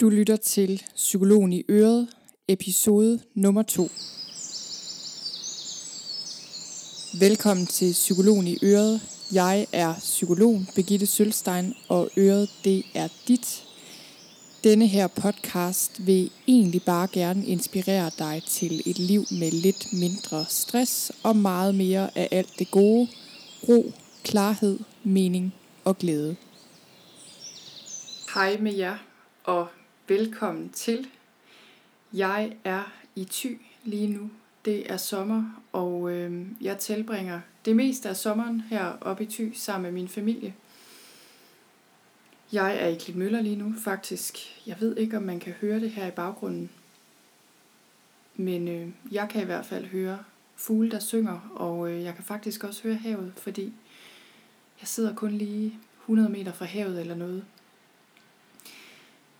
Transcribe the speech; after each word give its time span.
Du 0.00 0.08
lytter 0.08 0.36
til 0.36 0.82
Psykologen 0.94 1.52
i 1.52 1.64
Øret, 1.68 2.08
episode 2.48 3.20
nummer 3.34 3.62
2. 3.62 3.90
Velkommen 7.20 7.66
til 7.66 7.92
Psykologen 7.92 8.46
i 8.46 8.58
Øret. 8.62 9.00
Jeg 9.32 9.66
er 9.72 9.94
psykologen 9.94 10.68
Begitte 10.74 11.06
Sølstein, 11.06 11.74
og 11.88 12.10
Øret 12.18 12.50
det 12.64 12.84
er 12.94 13.08
dit. 13.28 13.64
Denne 14.64 14.86
her 14.86 15.06
podcast 15.06 16.06
vil 16.06 16.30
egentlig 16.48 16.82
bare 16.82 17.08
gerne 17.12 17.46
inspirere 17.46 18.10
dig 18.18 18.42
til 18.46 18.82
et 18.86 18.98
liv 18.98 19.24
med 19.30 19.50
lidt 19.50 19.92
mindre 19.92 20.44
stress 20.48 21.12
og 21.22 21.36
meget 21.36 21.74
mere 21.74 22.18
af 22.18 22.28
alt 22.30 22.58
det 22.58 22.70
gode, 22.70 23.08
ro, 23.68 23.92
klarhed, 24.24 24.78
mening 25.04 25.54
og 25.84 25.98
glæde. 25.98 26.36
Hej 28.34 28.56
med 28.60 28.74
jer, 28.74 28.98
og 29.44 29.68
velkommen 30.08 30.68
til. 30.68 31.08
Jeg 32.12 32.56
er 32.64 32.92
i 33.14 33.24
Thy 33.24 33.60
lige 33.84 34.06
nu. 34.06 34.30
Det 34.64 34.92
er 34.92 34.96
sommer, 34.96 35.62
og 35.72 36.12
øh, 36.12 36.46
jeg 36.60 36.78
tilbringer 36.78 37.40
det 37.64 37.76
meste 37.76 38.08
af 38.08 38.16
sommeren 38.16 38.60
her 38.60 38.92
oppe 39.00 39.24
i 39.24 39.26
Thy 39.26 39.52
sammen 39.54 39.82
med 39.82 40.00
min 40.00 40.08
familie. 40.08 40.54
Jeg 42.52 42.76
er 42.76 42.86
i 42.86 42.94
Klitmøller 42.94 43.40
lige 43.40 43.56
nu, 43.56 43.74
faktisk. 43.84 44.38
Jeg 44.66 44.76
ved 44.80 44.96
ikke, 44.96 45.16
om 45.16 45.22
man 45.22 45.40
kan 45.40 45.52
høre 45.52 45.80
det 45.80 45.90
her 45.90 46.06
i 46.06 46.10
baggrunden. 46.10 46.70
Men 48.34 48.68
øh, 48.68 48.88
jeg 49.12 49.28
kan 49.28 49.42
i 49.42 49.44
hvert 49.44 49.66
fald 49.66 49.86
høre 49.86 50.18
fugle, 50.56 50.90
der 50.90 50.98
synger, 50.98 51.52
og 51.54 51.90
øh, 51.90 52.02
jeg 52.02 52.14
kan 52.14 52.24
faktisk 52.24 52.64
også 52.64 52.82
høre 52.82 52.94
havet, 52.94 53.32
fordi 53.36 53.64
jeg 54.80 54.88
sidder 54.88 55.14
kun 55.14 55.32
lige 55.32 55.78
100 56.02 56.28
meter 56.28 56.52
fra 56.52 56.64
havet 56.64 57.00
eller 57.00 57.14
noget. 57.14 57.44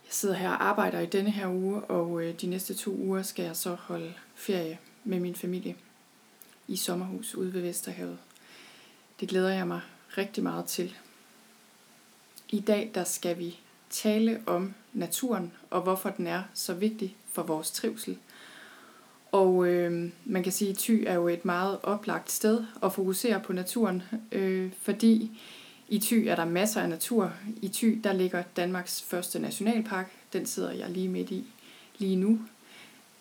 Jeg 0.07 0.13
sidder 0.15 0.35
her 0.35 0.51
og 0.51 0.65
arbejder 0.65 1.01
i 1.01 1.07
denne 1.07 1.31
her 1.31 1.49
uge, 1.49 1.81
og 1.81 2.23
øh, 2.23 2.41
de 2.41 2.47
næste 2.47 2.75
to 2.75 2.91
uger 2.91 3.23
skal 3.23 3.45
jeg 3.45 3.57
så 3.57 3.75
holde 3.75 4.15
ferie 4.35 4.79
med 5.05 5.21
min 5.21 5.35
familie 5.35 5.77
i 6.69 6.77
sommerhus 6.77 7.35
ude 7.35 7.55
ved 7.55 7.61
Vesterhavet. 7.61 8.19
Det 9.21 9.29
glæder 9.29 9.51
jeg 9.51 9.67
mig 9.67 9.81
rigtig 10.19 10.43
meget 10.43 10.65
til. 10.65 10.97
I 12.49 12.61
dag 12.61 12.91
der 12.95 13.05
skal 13.05 13.39
vi 13.39 13.59
tale 13.91 14.43
om 14.47 14.75
naturen 14.93 15.53
og 15.71 15.83
hvorfor 15.83 16.11
den 16.11 16.27
er 16.27 16.43
så 16.55 16.75
vigtig 16.75 17.17
for 17.33 17.43
vores 17.43 17.71
trivsel. 17.71 18.19
Og 19.33 19.67
øh, 19.67 20.11
man 20.25 20.43
kan 20.43 20.53
sige, 20.53 20.71
at 20.71 20.79
Thy 20.79 21.05
er 21.07 21.15
jo 21.15 21.29
et 21.29 21.45
meget 21.45 21.79
oplagt 21.83 22.33
sted 22.33 22.65
at 22.83 22.93
fokusere 22.93 23.41
på 23.41 23.53
naturen, 23.53 24.03
øh, 24.33 24.73
fordi 24.83 25.41
i 25.89 25.99
Thy 25.99 26.27
er 26.27 26.37
der 26.37 26.45
masser 26.45 26.81
af 26.81 26.89
natur. 26.89 27.33
I 27.63 27.69
Thy 27.69 28.01
der 28.05 28.13
ligger 28.13 28.43
Danmarks 28.57 29.03
første 29.03 29.39
nationalpark. 29.39 30.11
Den 30.33 30.47
sidder 30.47 30.73
jeg 30.73 30.91
lige 30.91 31.09
midt 31.09 31.31
i 31.31 31.45
lige 31.99 32.17
nu. 32.17 32.39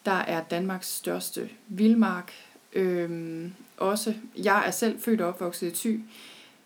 Der 0.05 0.11
er 0.11 0.43
Danmarks 0.43 0.95
største 0.95 1.49
vildmark. 1.67 2.31
Øhm, 2.73 3.53
også, 3.77 4.13
jeg 4.37 4.63
er 4.67 4.71
selv 4.71 4.99
født 4.99 5.21
og 5.21 5.27
opvokset 5.27 5.67
i 5.67 5.75
Thy, 5.75 5.99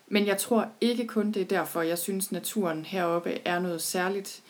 men 0.07 0.25
jeg 0.25 0.37
tror 0.37 0.67
ikke 0.81 1.07
kun 1.07 1.31
det 1.31 1.41
er 1.41 1.45
derfor, 1.45 1.81
jeg 1.81 1.97
synes 1.97 2.31
naturen 2.31 2.85
heroppe 2.85 3.39
er 3.45 3.59
noget 3.59 3.81
særligt. 3.81 4.41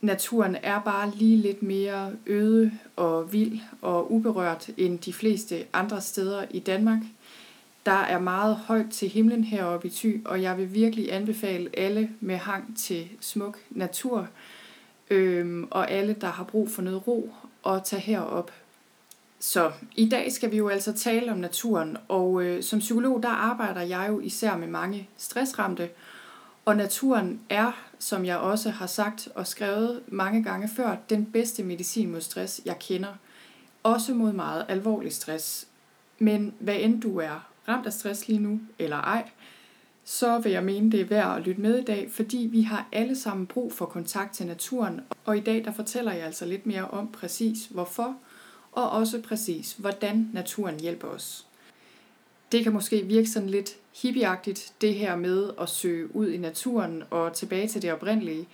Naturen 0.00 0.56
er 0.62 0.80
bare 0.80 1.12
lige 1.16 1.36
lidt 1.36 1.62
mere 1.62 2.12
øde 2.26 2.72
og 2.96 3.32
vild 3.32 3.60
og 3.82 4.12
uberørt 4.12 4.70
end 4.76 4.98
de 4.98 5.12
fleste 5.12 5.64
andre 5.72 6.00
steder 6.00 6.44
i 6.50 6.58
Danmark. 6.58 7.00
Der 7.86 7.92
er 7.92 8.18
meget 8.18 8.56
højt 8.56 8.90
til 8.90 9.08
himlen 9.08 9.44
heroppe 9.44 9.88
i 9.88 9.90
Thy, 9.90 10.24
og 10.26 10.42
jeg 10.42 10.58
vil 10.58 10.74
virkelig 10.74 11.12
anbefale 11.12 11.70
alle 11.78 12.10
med 12.20 12.36
hang 12.36 12.76
til 12.78 13.08
smuk 13.20 13.58
natur, 13.70 14.28
øhm, 15.10 15.68
og 15.70 15.90
alle, 15.90 16.16
der 16.20 16.26
har 16.26 16.44
brug 16.44 16.70
for 16.70 16.82
noget 16.82 17.06
ro, 17.06 17.34
at 17.66 17.84
tage 17.84 18.02
herop. 18.02 18.50
Så 19.40 19.72
i 19.96 20.08
dag 20.08 20.32
skal 20.32 20.50
vi 20.50 20.56
jo 20.56 20.68
altså 20.68 20.92
tale 20.92 21.32
om 21.32 21.38
naturen, 21.38 21.96
og 22.08 22.42
øh, 22.42 22.62
som 22.62 22.78
psykolog 22.78 23.22
der 23.22 23.28
arbejder 23.28 23.80
jeg 23.80 24.06
jo 24.08 24.20
især 24.20 24.56
med 24.56 24.68
mange 24.68 25.08
stressramte, 25.16 25.88
og 26.64 26.76
naturen 26.76 27.40
er, 27.48 27.72
som 27.98 28.24
jeg 28.24 28.36
også 28.36 28.70
har 28.70 28.86
sagt 28.86 29.28
og 29.34 29.46
skrevet 29.46 30.02
mange 30.06 30.42
gange 30.42 30.68
før, 30.76 30.96
den 31.10 31.24
bedste 31.24 31.62
medicin 31.62 32.12
mod 32.12 32.20
stress, 32.20 32.60
jeg 32.64 32.78
kender. 32.78 33.14
Også 33.82 34.14
mod 34.14 34.32
meget 34.32 34.66
alvorlig 34.68 35.12
stress. 35.12 35.66
Men 36.18 36.54
hvad 36.58 36.76
end 36.80 37.02
du 37.02 37.18
er 37.18 37.51
ramt 37.68 37.86
af 37.86 37.92
stress 37.92 38.28
lige 38.28 38.40
nu, 38.40 38.60
eller 38.78 38.96
ej, 38.96 39.30
så 40.04 40.38
vil 40.38 40.52
jeg 40.52 40.64
mene, 40.64 40.92
det 40.92 41.00
er 41.00 41.04
værd 41.04 41.36
at 41.36 41.42
lytte 41.42 41.60
med 41.60 41.78
i 41.78 41.84
dag, 41.84 42.10
fordi 42.10 42.48
vi 42.52 42.62
har 42.62 42.88
alle 42.92 43.16
sammen 43.16 43.46
brug 43.46 43.72
for 43.72 43.86
kontakt 43.86 44.34
til 44.34 44.46
naturen. 44.46 45.00
Og 45.24 45.36
i 45.36 45.40
dag 45.40 45.64
der 45.64 45.72
fortæller 45.72 46.12
jeg 46.12 46.26
altså 46.26 46.46
lidt 46.46 46.66
mere 46.66 46.88
om 46.88 47.12
præcis 47.12 47.66
hvorfor, 47.70 48.16
og 48.72 48.90
også 48.90 49.22
præcis 49.22 49.72
hvordan 49.72 50.30
naturen 50.32 50.80
hjælper 50.80 51.08
os. 51.08 51.46
Det 52.52 52.62
kan 52.62 52.72
måske 52.72 53.02
virke 53.02 53.30
sådan 53.30 53.50
lidt 53.50 53.76
hippieagtigt, 54.02 54.72
det 54.80 54.94
her 54.94 55.16
med 55.16 55.50
at 55.60 55.68
søge 55.68 56.16
ud 56.16 56.28
i 56.28 56.36
naturen 56.36 57.02
og 57.10 57.32
tilbage 57.32 57.68
til 57.68 57.82
det 57.82 57.92
oprindelige. 57.92 58.48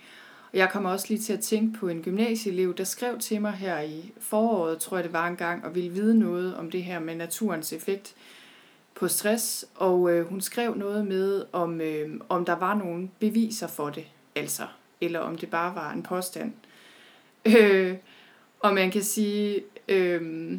Og 0.51 0.57
jeg 0.57 0.69
kommer 0.69 0.89
også 0.89 1.05
lige 1.09 1.21
til 1.21 1.33
at 1.33 1.39
tænke 1.39 1.79
på 1.79 1.87
en 1.87 2.03
gymnasieelev, 2.03 2.75
der 2.75 2.83
skrev 2.83 3.19
til 3.19 3.41
mig 3.41 3.51
her 3.51 3.79
i 3.79 4.11
foråret, 4.19 4.79
tror 4.79 4.97
jeg 4.97 5.03
det 5.03 5.13
var 5.13 5.27
engang, 5.27 5.65
og 5.65 5.75
ville 5.75 5.89
vide 5.89 6.19
noget 6.19 6.55
om 6.55 6.71
det 6.71 6.83
her 6.83 6.99
med 6.99 7.15
naturens 7.15 7.73
effekt 7.73 8.15
på 8.99 9.07
stress, 9.07 9.65
og 9.75 10.11
øh, 10.11 10.27
hun 10.27 10.41
skrev 10.41 10.75
noget 10.75 11.07
med, 11.07 11.45
om, 11.51 11.81
øh, 11.81 12.09
om 12.29 12.45
der 12.45 12.55
var 12.55 12.73
nogle 12.73 13.09
beviser 13.19 13.67
for 13.67 13.89
det, 13.89 14.05
altså, 14.35 14.63
eller 15.01 15.19
om 15.19 15.37
det 15.37 15.49
bare 15.49 15.75
var 15.75 15.91
en 15.91 16.03
påstand. 16.03 16.53
Øh, 17.45 17.95
og 18.59 18.73
man 18.73 18.91
kan 18.91 19.03
sige, 19.03 19.63
øh, 19.87 20.51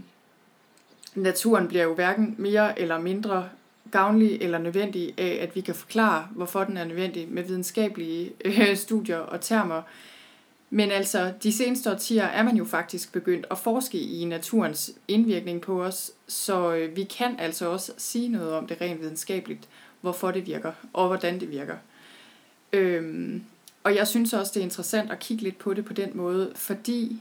naturen 1.14 1.68
bliver 1.68 1.84
jo 1.84 1.94
hverken 1.94 2.34
mere 2.38 2.80
eller 2.80 2.98
mindre 2.98 3.48
gavnlig 3.90 4.42
eller 4.42 4.58
nødvendig 4.58 5.14
af, 5.18 5.38
at 5.42 5.56
vi 5.56 5.60
kan 5.60 5.74
forklare, 5.74 6.28
hvorfor 6.30 6.64
den 6.64 6.76
er 6.76 6.84
nødvendig 6.84 7.28
med 7.28 7.42
videnskabelige 7.42 8.32
øh, 8.44 8.76
studier 8.76 9.18
og 9.18 9.40
termer. 9.40 9.82
Men 10.70 10.90
altså, 10.90 11.32
de 11.42 11.52
seneste 11.52 11.90
årtier 11.90 12.24
er 12.24 12.42
man 12.42 12.56
jo 12.56 12.64
faktisk 12.64 13.12
begyndt 13.12 13.46
at 13.50 13.58
forske 13.58 14.00
i 14.00 14.24
naturens 14.24 14.92
indvirkning 15.08 15.60
på 15.60 15.84
os, 15.84 16.12
så 16.28 16.74
øh, 16.74 16.96
vi 16.96 17.04
kan 17.04 17.40
altså 17.40 17.68
også 17.68 17.92
sige 17.98 18.28
noget 18.28 18.52
om 18.52 18.66
det 18.66 18.80
rent 18.80 19.00
videnskabeligt, 19.00 19.68
hvorfor 20.00 20.30
det 20.30 20.46
virker 20.46 20.72
og 20.92 21.06
hvordan 21.06 21.40
det 21.40 21.50
virker. 21.50 21.76
Øhm, 22.72 23.44
og 23.84 23.96
jeg 23.96 24.08
synes 24.08 24.32
også, 24.32 24.52
det 24.54 24.60
er 24.60 24.64
interessant 24.64 25.12
at 25.12 25.18
kigge 25.18 25.42
lidt 25.42 25.58
på 25.58 25.74
det 25.74 25.84
på 25.84 25.92
den 25.92 26.10
måde, 26.14 26.52
fordi 26.54 27.20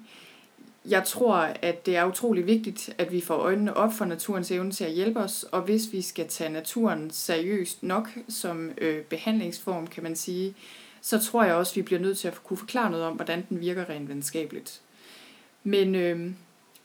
jeg 0.85 1.03
tror, 1.03 1.35
at 1.35 1.85
det 1.85 1.95
er 1.95 2.05
utrolig 2.05 2.45
vigtigt, 2.45 2.95
at 2.97 3.11
vi 3.11 3.21
får 3.21 3.35
øjnene 3.35 3.77
op 3.77 3.93
for 3.93 4.05
naturens 4.05 4.51
evne 4.51 4.71
til 4.71 4.83
at 4.83 4.91
hjælpe 4.91 5.19
os, 5.19 5.43
og 5.43 5.61
hvis 5.61 5.91
vi 5.91 6.01
skal 6.01 6.27
tage 6.27 6.49
naturen 6.49 7.11
seriøst 7.11 7.83
nok 7.83 8.09
som 8.29 8.71
øh, 8.77 9.01
behandlingsform, 9.01 9.87
kan 9.87 10.03
man 10.03 10.15
sige, 10.15 10.55
så 11.01 11.19
tror 11.19 11.43
jeg 11.43 11.55
også, 11.55 11.71
at 11.71 11.75
vi 11.75 11.81
bliver 11.81 12.01
nødt 12.01 12.17
til 12.17 12.27
at 12.27 12.43
kunne 12.43 12.57
forklare 12.57 12.91
noget 12.91 13.05
om, 13.05 13.15
hvordan 13.15 13.45
den 13.49 13.59
virker 13.59 13.89
rent 13.89 14.07
videnskabeligt. 14.07 14.81
Men 15.63 15.95
øh, 15.95 16.31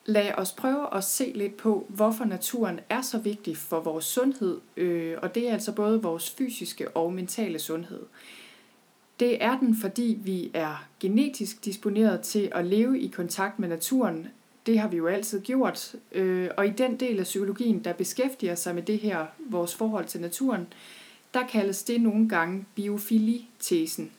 lad 0.06 0.32
os 0.36 0.52
prøve 0.52 0.96
at 0.96 1.04
se 1.04 1.32
lidt 1.34 1.56
på, 1.56 1.86
hvorfor 1.88 2.24
naturen 2.24 2.80
er 2.88 3.02
så 3.02 3.18
vigtig 3.18 3.56
for 3.56 3.80
vores 3.80 4.04
sundhed, 4.04 4.60
øh, 4.76 5.16
og 5.22 5.34
det 5.34 5.48
er 5.48 5.52
altså 5.52 5.72
både 5.72 6.02
vores 6.02 6.30
fysiske 6.30 6.88
og 6.88 7.12
mentale 7.12 7.58
sundhed. 7.58 8.00
Det 9.20 9.44
er 9.44 9.58
den, 9.58 9.76
fordi 9.76 10.18
vi 10.24 10.50
er 10.54 10.86
genetisk 11.00 11.64
disponeret 11.64 12.20
til 12.20 12.50
at 12.54 12.66
leve 12.66 13.00
i 13.00 13.08
kontakt 13.08 13.58
med 13.58 13.68
naturen. 13.68 14.28
Det 14.66 14.78
har 14.78 14.88
vi 14.88 14.96
jo 14.96 15.06
altid 15.06 15.40
gjort, 15.40 15.94
øh, 16.12 16.50
og 16.56 16.66
i 16.66 16.70
den 16.70 17.00
del 17.00 17.18
af 17.18 17.24
psykologien, 17.24 17.84
der 17.84 17.92
beskæftiger 17.92 18.54
sig 18.54 18.74
med 18.74 18.82
det 18.82 18.98
her, 18.98 19.26
vores 19.38 19.74
forhold 19.74 20.04
til 20.04 20.20
naturen, 20.20 20.66
der 21.34 21.46
kaldes 21.46 21.82
det 21.82 22.00
nogle 22.00 22.28
gange 22.28 22.64
biofilitesen. 22.74 24.10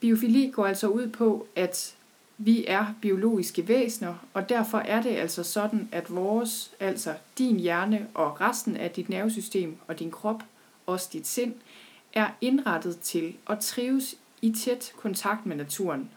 Biofili 0.00 0.50
går 0.50 0.66
altså 0.66 0.88
ud 0.88 1.08
på, 1.08 1.46
at 1.56 1.94
vi 2.38 2.64
er 2.66 2.86
biologiske 3.00 3.68
væsener, 3.68 4.14
og 4.34 4.48
derfor 4.48 4.78
er 4.78 5.02
det 5.02 5.10
altså 5.10 5.42
sådan, 5.42 5.88
at 5.92 6.14
vores, 6.14 6.72
altså 6.80 7.14
din 7.38 7.60
hjerne 7.60 8.06
og 8.14 8.40
resten 8.40 8.76
af 8.76 8.90
dit 8.90 9.08
nervesystem 9.08 9.76
og 9.88 9.98
din 9.98 10.10
krop, 10.10 10.42
også 10.86 11.08
dit 11.12 11.26
sind, 11.26 11.54
er 12.12 12.28
indrettet 12.40 13.00
til 13.00 13.34
at 13.50 13.58
trives 13.58 14.14
i 14.42 14.52
tæt 14.52 14.92
kontakt 14.96 15.46
med 15.46 15.56
naturen. 15.56 16.10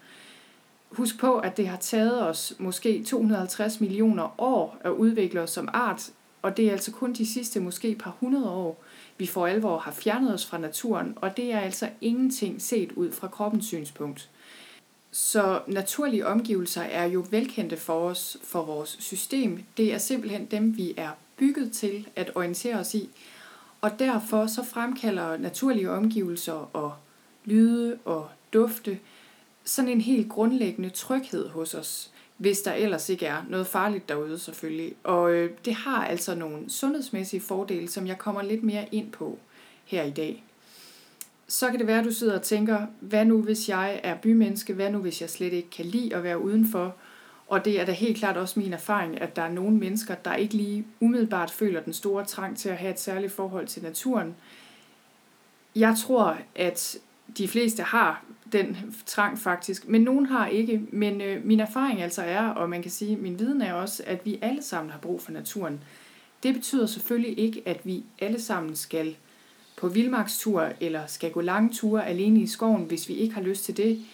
Husk 0.90 1.20
på, 1.20 1.38
at 1.38 1.58
det 1.58 1.68
har 1.68 1.78
taget 1.78 2.28
os 2.28 2.54
måske 2.60 3.04
250 3.04 3.80
millioner 3.80 4.42
år 4.42 4.78
at 4.82 4.92
udvikle 4.92 5.42
os 5.42 5.50
som 5.50 5.70
art, 5.74 6.10
og 6.42 6.58
det 6.58 6.68
er 6.68 6.72
altså 6.72 6.92
kun 6.92 7.14
de 7.14 7.26
sidste 7.26 7.60
måske 7.60 7.96
par 7.96 8.16
hundrede 8.20 8.50
år, 8.50 8.84
vi 9.18 9.28
for 9.28 9.48
alvor 9.48 9.78
har 9.78 9.92
fjernet 9.92 10.34
os 10.34 10.46
fra 10.46 10.58
naturen, 10.58 11.14
og 11.16 11.38
det 11.38 11.54
er 11.54 11.60
altså 11.60 11.90
ingenting 12.02 12.62
set 12.62 12.92
ud 12.92 13.12
fra 13.12 13.28
kroppens 13.28 13.66
synspunkt. 13.66 14.30
Så 15.12 15.62
naturlige 15.68 16.28
omgivelser 16.28 16.82
er 16.82 17.06
jo 17.06 17.26
velkendte 17.30 17.78
for 17.78 18.10
os, 18.10 18.38
for 18.44 18.64
vores 18.64 18.98
system. 19.00 19.64
Det 19.78 19.94
er 19.94 19.98
simpelthen 19.98 20.46
dem, 20.46 20.78
vi 20.78 20.94
er 20.98 21.10
bygget 21.38 21.72
til 21.72 22.08
at 22.16 22.32
orientere 22.36 22.76
os 22.76 22.96
i. 22.96 23.10
Og 23.82 24.00
derfor 24.00 24.48
så 24.48 24.64
fremkalder 24.64 25.38
naturlige 25.38 25.92
omgivelser 25.92 26.70
og 26.76 26.94
lyde 27.46 28.00
og 28.06 28.30
dufte 28.54 29.00
sådan 29.64 29.90
en 29.90 30.02
helt 30.02 30.30
grundlæggende 30.30 30.90
tryghed 30.90 31.50
hos 31.50 31.74
os, 31.74 32.12
hvis 32.38 32.62
der 32.62 32.74
ellers 32.74 33.10
ikke 33.10 33.26
er 33.26 33.44
noget 33.50 33.68
farligt 33.68 34.10
derude 34.10 34.40
selvfølgelig. 34.40 34.96
Og 35.04 35.32
øh, 35.32 35.52
det 35.66 35.74
har 35.74 36.06
altså 36.06 36.36
nogle 36.36 36.70
sundhedsmæssige 36.70 37.42
fordele, 37.42 37.90
som 37.90 38.08
jeg 38.08 38.18
kommer 38.18 38.42
lidt 38.42 38.64
mere 38.64 38.88
ind 38.92 39.12
på 39.12 39.40
her 39.86 40.04
i 40.04 40.12
dag. 40.12 40.44
Så 41.48 41.70
kan 41.70 41.80
det 41.80 41.88
være, 41.88 42.00
at 42.00 42.06
du 42.06 42.12
sidder 42.12 42.36
og 42.36 42.42
tænker, 42.42 42.86
hvad 43.00 43.26
nu 43.26 43.42
hvis 43.42 43.70
jeg 43.70 44.00
er 44.04 44.16
bymenneske, 44.16 44.74
hvad 44.74 44.92
nu 44.92 44.98
hvis 44.98 45.22
jeg 45.22 45.30
slet 45.30 45.54
ikke 45.54 45.70
kan 45.70 45.86
lide 45.86 46.16
at 46.16 46.24
være 46.24 46.42
udenfor, 46.42 46.96
og 47.48 47.66
det 47.66 47.82
er 47.82 47.86
da 47.86 47.92
helt 47.92 48.18
klart 48.18 48.38
også 48.38 48.60
min 48.60 48.74
erfaring, 48.74 49.22
at 49.22 49.36
der 49.36 49.42
er 49.42 49.52
nogle 49.52 49.78
mennesker, 49.78 50.16
der 50.16 50.36
ikke 50.36 50.54
lige 50.54 50.86
umiddelbart 51.00 51.52
føler 51.52 51.82
den 51.82 51.94
store 51.94 52.26
trang 52.26 52.58
til 52.58 52.70
at 52.70 52.78
have 52.78 52.92
et 52.92 53.00
særligt 53.00 53.32
forhold 53.32 53.68
til 53.68 53.84
naturen. 53.84 54.36
Jeg 55.76 55.96
tror, 56.04 56.38
at 56.56 56.98
de 57.38 57.48
fleste 57.48 57.84
har 57.84 58.24
den 58.52 58.78
trang 59.06 59.40
faktisk, 59.40 59.88
men 59.88 60.02
nogen 60.02 60.26
har 60.26 60.48
ikke. 60.48 60.82
Men 60.92 61.22
øh, 61.22 61.46
min 61.46 61.60
erfaring 61.60 62.02
altså 62.02 62.22
er, 62.22 62.48
og 62.48 62.70
man 62.70 62.82
kan 62.82 62.92
sige, 62.92 63.16
min 63.16 63.40
viden 63.40 63.62
er 63.62 63.74
også, 63.74 64.04
at 64.06 64.26
vi 64.26 64.40
alle 64.42 64.62
sammen 64.62 64.92
har 64.92 65.00
brug 65.00 65.22
for 65.22 65.32
naturen. 65.32 65.80
Det 66.44 66.54
betyder 66.54 66.86
selvfølgelig 66.86 67.40
ikke, 67.40 67.62
at 67.66 67.80
vi 67.84 68.04
alle 68.20 68.42
sammen 68.42 68.76
skal 68.76 69.16
på 69.78 69.88
vildmarkstur 69.88 70.70
eller 70.82 71.02
skal 71.08 71.32
gå 71.32 71.42
lange 71.42 71.74
ture 71.74 72.08
alene 72.08 72.40
i 72.40 72.48
skoven, 72.48 72.84
hvis 72.84 73.10
vi 73.10 73.14
ikke 73.14 73.34
har 73.34 73.42
lyst 73.42 73.64
til 73.64 73.78
det 73.78 74.06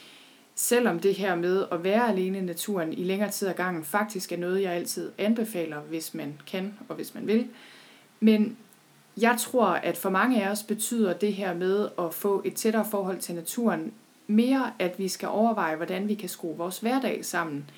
selvom 0.56 1.00
det 1.00 1.16
her 1.16 1.36
med 1.36 1.66
at 1.72 1.84
være 1.84 2.10
alene 2.10 2.38
i 2.38 2.42
naturen 2.42 2.94
i 2.94 3.04
længere 3.04 3.32
tid 3.32 3.48
ad 3.48 3.54
gangen 3.54 3.84
faktisk 3.84 4.32
er 4.32 4.38
noget, 4.38 4.62
jeg 4.62 4.74
altid 4.74 5.12
anbefaler, 5.18 5.80
hvis 5.80 6.14
man 6.14 6.34
kan 6.48 6.74
og 6.90 6.96
hvis 6.96 7.14
man 7.14 7.28
vil. 7.28 7.48
Men 8.20 8.58
jeg 9.18 9.36
tror, 9.40 9.66
at 9.66 9.98
for 9.98 10.10
mange 10.10 10.44
af 10.44 10.52
os 10.52 10.64
betyder 10.64 11.14
det 11.14 11.34
her 11.34 11.54
med 11.54 11.90
at 12.00 12.14
få 12.14 12.42
et 12.46 12.54
tættere 12.54 12.86
forhold 12.92 13.20
til 13.20 13.36
naturen 13.36 13.94
mere, 14.28 14.72
at 14.80 15.00
vi 15.00 15.08
skal 15.08 15.30
overveje, 15.30 15.76
hvordan 15.76 16.08
vi 16.08 16.14
kan 16.14 16.30
skrue 16.30 16.58
vores 16.58 16.80
hverdag 16.80 17.26
sammen. 17.26 17.70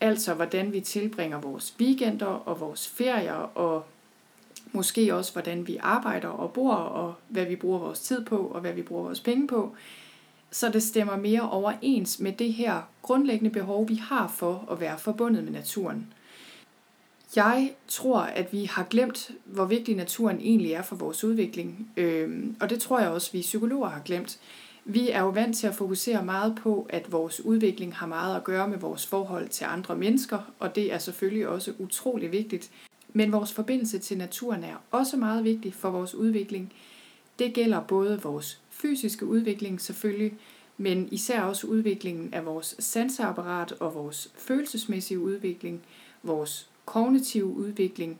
Altså, 0.00 0.34
hvordan 0.34 0.72
vi 0.72 0.80
tilbringer 0.80 1.40
vores 1.40 1.74
weekender 1.80 2.26
og 2.26 2.60
vores 2.60 2.88
ferier, 2.88 3.58
og 3.58 3.84
måske 4.72 5.14
også, 5.14 5.32
hvordan 5.32 5.66
vi 5.66 5.76
arbejder 5.80 6.28
og 6.28 6.52
bor, 6.52 6.74
og 6.74 7.14
hvad 7.28 7.44
vi 7.44 7.56
bruger 7.56 7.78
vores 7.78 8.00
tid 8.00 8.24
på, 8.24 8.36
og 8.38 8.60
hvad 8.60 8.72
vi 8.72 8.82
bruger 8.82 9.02
vores 9.02 9.20
penge 9.20 9.48
på 9.48 9.74
så 10.52 10.68
det 10.68 10.82
stemmer 10.82 11.16
mere 11.16 11.50
overens 11.50 12.20
med 12.20 12.32
det 12.32 12.52
her 12.52 12.82
grundlæggende 13.02 13.50
behov, 13.50 13.88
vi 13.88 13.94
har 13.94 14.28
for 14.28 14.68
at 14.70 14.80
være 14.80 14.98
forbundet 14.98 15.44
med 15.44 15.52
naturen. 15.52 16.12
Jeg 17.36 17.72
tror, 17.88 18.20
at 18.20 18.52
vi 18.52 18.64
har 18.64 18.84
glemt, 18.84 19.30
hvor 19.44 19.64
vigtig 19.64 19.96
naturen 19.96 20.40
egentlig 20.40 20.72
er 20.72 20.82
for 20.82 20.96
vores 20.96 21.24
udvikling, 21.24 21.90
øhm, 21.96 22.56
og 22.60 22.70
det 22.70 22.80
tror 22.80 23.00
jeg 23.00 23.08
også, 23.08 23.32
vi 23.32 23.40
psykologer 23.40 23.88
har 23.88 24.00
glemt. 24.00 24.38
Vi 24.84 25.10
er 25.10 25.20
jo 25.20 25.28
vant 25.28 25.56
til 25.56 25.66
at 25.66 25.74
fokusere 25.74 26.24
meget 26.24 26.54
på, 26.62 26.86
at 26.90 27.12
vores 27.12 27.40
udvikling 27.40 27.94
har 27.94 28.06
meget 28.06 28.36
at 28.36 28.44
gøre 28.44 28.68
med 28.68 28.78
vores 28.78 29.06
forhold 29.06 29.48
til 29.48 29.64
andre 29.64 29.96
mennesker, 29.96 30.38
og 30.58 30.74
det 30.74 30.92
er 30.92 30.98
selvfølgelig 30.98 31.48
også 31.48 31.72
utrolig 31.78 32.32
vigtigt. 32.32 32.70
Men 33.12 33.32
vores 33.32 33.52
forbindelse 33.52 33.98
til 33.98 34.18
naturen 34.18 34.64
er 34.64 34.76
også 34.90 35.16
meget 35.16 35.44
vigtig 35.44 35.74
for 35.74 35.90
vores 35.90 36.14
udvikling. 36.14 36.72
Det 37.38 37.54
gælder 37.54 37.80
både 37.80 38.22
vores 38.22 38.60
fysiske 38.70 39.26
udvikling 39.26 39.80
selvfølgelig, 39.80 40.34
men 40.76 41.08
især 41.10 41.42
også 41.42 41.66
udviklingen 41.66 42.34
af 42.34 42.46
vores 42.46 42.76
sanseapparat 42.78 43.72
og 43.72 43.94
vores 43.94 44.32
følelsesmæssige 44.38 45.20
udvikling, 45.20 45.82
vores 46.22 46.68
kognitive 46.86 47.46
udvikling, 47.46 48.18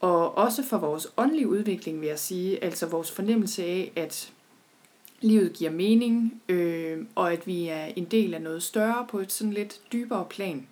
og 0.00 0.38
også 0.38 0.64
for 0.64 0.78
vores 0.78 1.08
åndelige 1.16 1.48
udvikling, 1.48 2.00
vil 2.00 2.08
jeg 2.08 2.18
sige, 2.18 2.64
altså 2.64 2.86
vores 2.86 3.10
fornemmelse 3.10 3.64
af, 3.64 3.92
at 3.96 4.32
livet 5.20 5.52
giver 5.52 5.70
mening, 5.70 6.42
øh, 6.48 6.98
og 7.14 7.32
at 7.32 7.46
vi 7.46 7.68
er 7.68 7.84
en 7.84 8.04
del 8.04 8.34
af 8.34 8.42
noget 8.42 8.62
større 8.62 9.06
på 9.10 9.18
et 9.18 9.32
sådan 9.32 9.52
lidt 9.52 9.80
dybere 9.92 10.24
plan. 10.30 10.66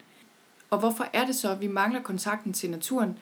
Og 0.71 0.79
hvorfor 0.79 1.06
er 1.12 1.27
det 1.27 1.35
så, 1.35 1.50
at 1.50 1.61
vi 1.61 1.67
mangler 1.67 2.03
kontakten 2.03 2.53
til 2.53 2.71
naturen? 2.71 3.19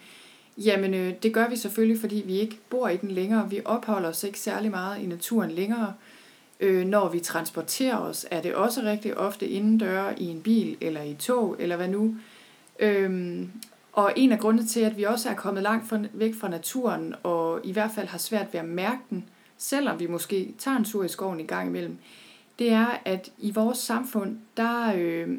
Jamen, 0.58 0.94
øh, 0.94 1.14
det 1.22 1.34
gør 1.34 1.48
vi 1.48 1.56
selvfølgelig, 1.56 2.00
fordi 2.00 2.22
vi 2.26 2.38
ikke 2.38 2.58
bor 2.70 2.88
i 2.88 2.96
den 2.96 3.10
længere. 3.10 3.50
Vi 3.50 3.60
opholder 3.64 4.08
os 4.08 4.24
ikke 4.24 4.40
særlig 4.40 4.70
meget 4.70 5.02
i 5.02 5.06
naturen 5.06 5.50
længere. 5.50 5.94
Øh, 6.60 6.86
når 6.86 7.08
vi 7.08 7.20
transporterer 7.20 7.96
os, 7.96 8.26
er 8.30 8.42
det 8.42 8.54
også 8.54 8.82
rigtig 8.82 9.16
ofte 9.16 9.48
indendør 9.48 10.12
i 10.16 10.24
en 10.24 10.42
bil 10.42 10.76
eller 10.80 11.02
i 11.02 11.14
tog, 11.14 11.56
eller 11.58 11.76
hvad 11.76 11.88
nu. 11.88 12.16
Øh, 12.78 13.42
og 13.92 14.12
en 14.16 14.32
af 14.32 14.38
grundene 14.38 14.66
til, 14.66 14.80
at 14.80 14.96
vi 14.96 15.02
også 15.02 15.28
er 15.28 15.34
kommet 15.34 15.62
langt 15.62 15.88
fra, 15.88 16.00
væk 16.12 16.34
fra 16.34 16.48
naturen, 16.48 17.14
og 17.22 17.60
i 17.64 17.72
hvert 17.72 17.90
fald 17.94 18.08
har 18.08 18.18
svært 18.18 18.46
ved 18.52 18.60
at 18.60 18.66
mærke 18.66 19.00
den, 19.10 19.24
selvom 19.58 20.00
vi 20.00 20.06
måske 20.06 20.54
tager 20.58 20.76
en 20.76 20.84
tur 20.84 21.04
i 21.04 21.08
skoven 21.08 21.40
i 21.40 21.46
gang 21.46 21.68
imellem, 21.68 21.98
det 22.58 22.72
er, 22.72 22.98
at 23.04 23.32
i 23.38 23.50
vores 23.50 23.78
samfund, 23.78 24.38
der 24.56 24.92
øh, 24.96 25.38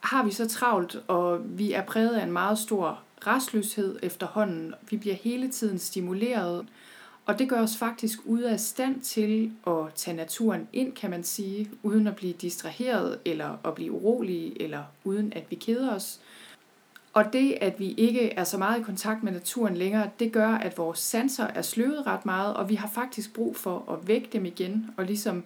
har 0.00 0.24
vi 0.24 0.30
så 0.30 0.48
travlt, 0.48 0.96
og 1.08 1.40
vi 1.58 1.72
er 1.72 1.82
præget 1.82 2.16
af 2.16 2.22
en 2.22 2.32
meget 2.32 2.58
stor 2.58 3.00
restløshed 3.26 3.98
efterhånden. 4.02 4.74
Vi 4.90 4.96
bliver 4.96 5.14
hele 5.14 5.50
tiden 5.50 5.78
stimuleret, 5.78 6.66
og 7.26 7.38
det 7.38 7.48
gør 7.48 7.62
os 7.62 7.76
faktisk 7.76 8.18
ude 8.24 8.50
af 8.50 8.60
stand 8.60 9.00
til 9.00 9.52
at 9.66 9.94
tage 9.94 10.16
naturen 10.16 10.68
ind, 10.72 10.92
kan 10.92 11.10
man 11.10 11.24
sige, 11.24 11.70
uden 11.82 12.06
at 12.06 12.16
blive 12.16 12.32
distraheret 12.32 13.18
eller 13.24 13.56
at 13.64 13.74
blive 13.74 13.92
urolige, 13.92 14.62
eller 14.62 14.82
uden 15.04 15.32
at 15.32 15.44
vi 15.50 15.56
keder 15.56 15.94
os. 15.94 16.20
Og 17.12 17.32
det, 17.32 17.58
at 17.60 17.80
vi 17.80 17.92
ikke 17.92 18.30
er 18.30 18.44
så 18.44 18.58
meget 18.58 18.80
i 18.80 18.82
kontakt 18.82 19.22
med 19.22 19.32
naturen 19.32 19.76
længere, 19.76 20.10
det 20.18 20.32
gør, 20.32 20.48
at 20.48 20.78
vores 20.78 20.98
sanser 20.98 21.46
er 21.46 21.62
sløvet 21.62 22.06
ret 22.06 22.26
meget, 22.26 22.54
og 22.54 22.68
vi 22.68 22.74
har 22.74 22.88
faktisk 22.88 23.34
brug 23.34 23.56
for 23.56 23.92
at 23.92 24.08
vække 24.08 24.28
dem 24.32 24.44
igen, 24.44 24.90
og 24.96 25.04
ligesom 25.04 25.44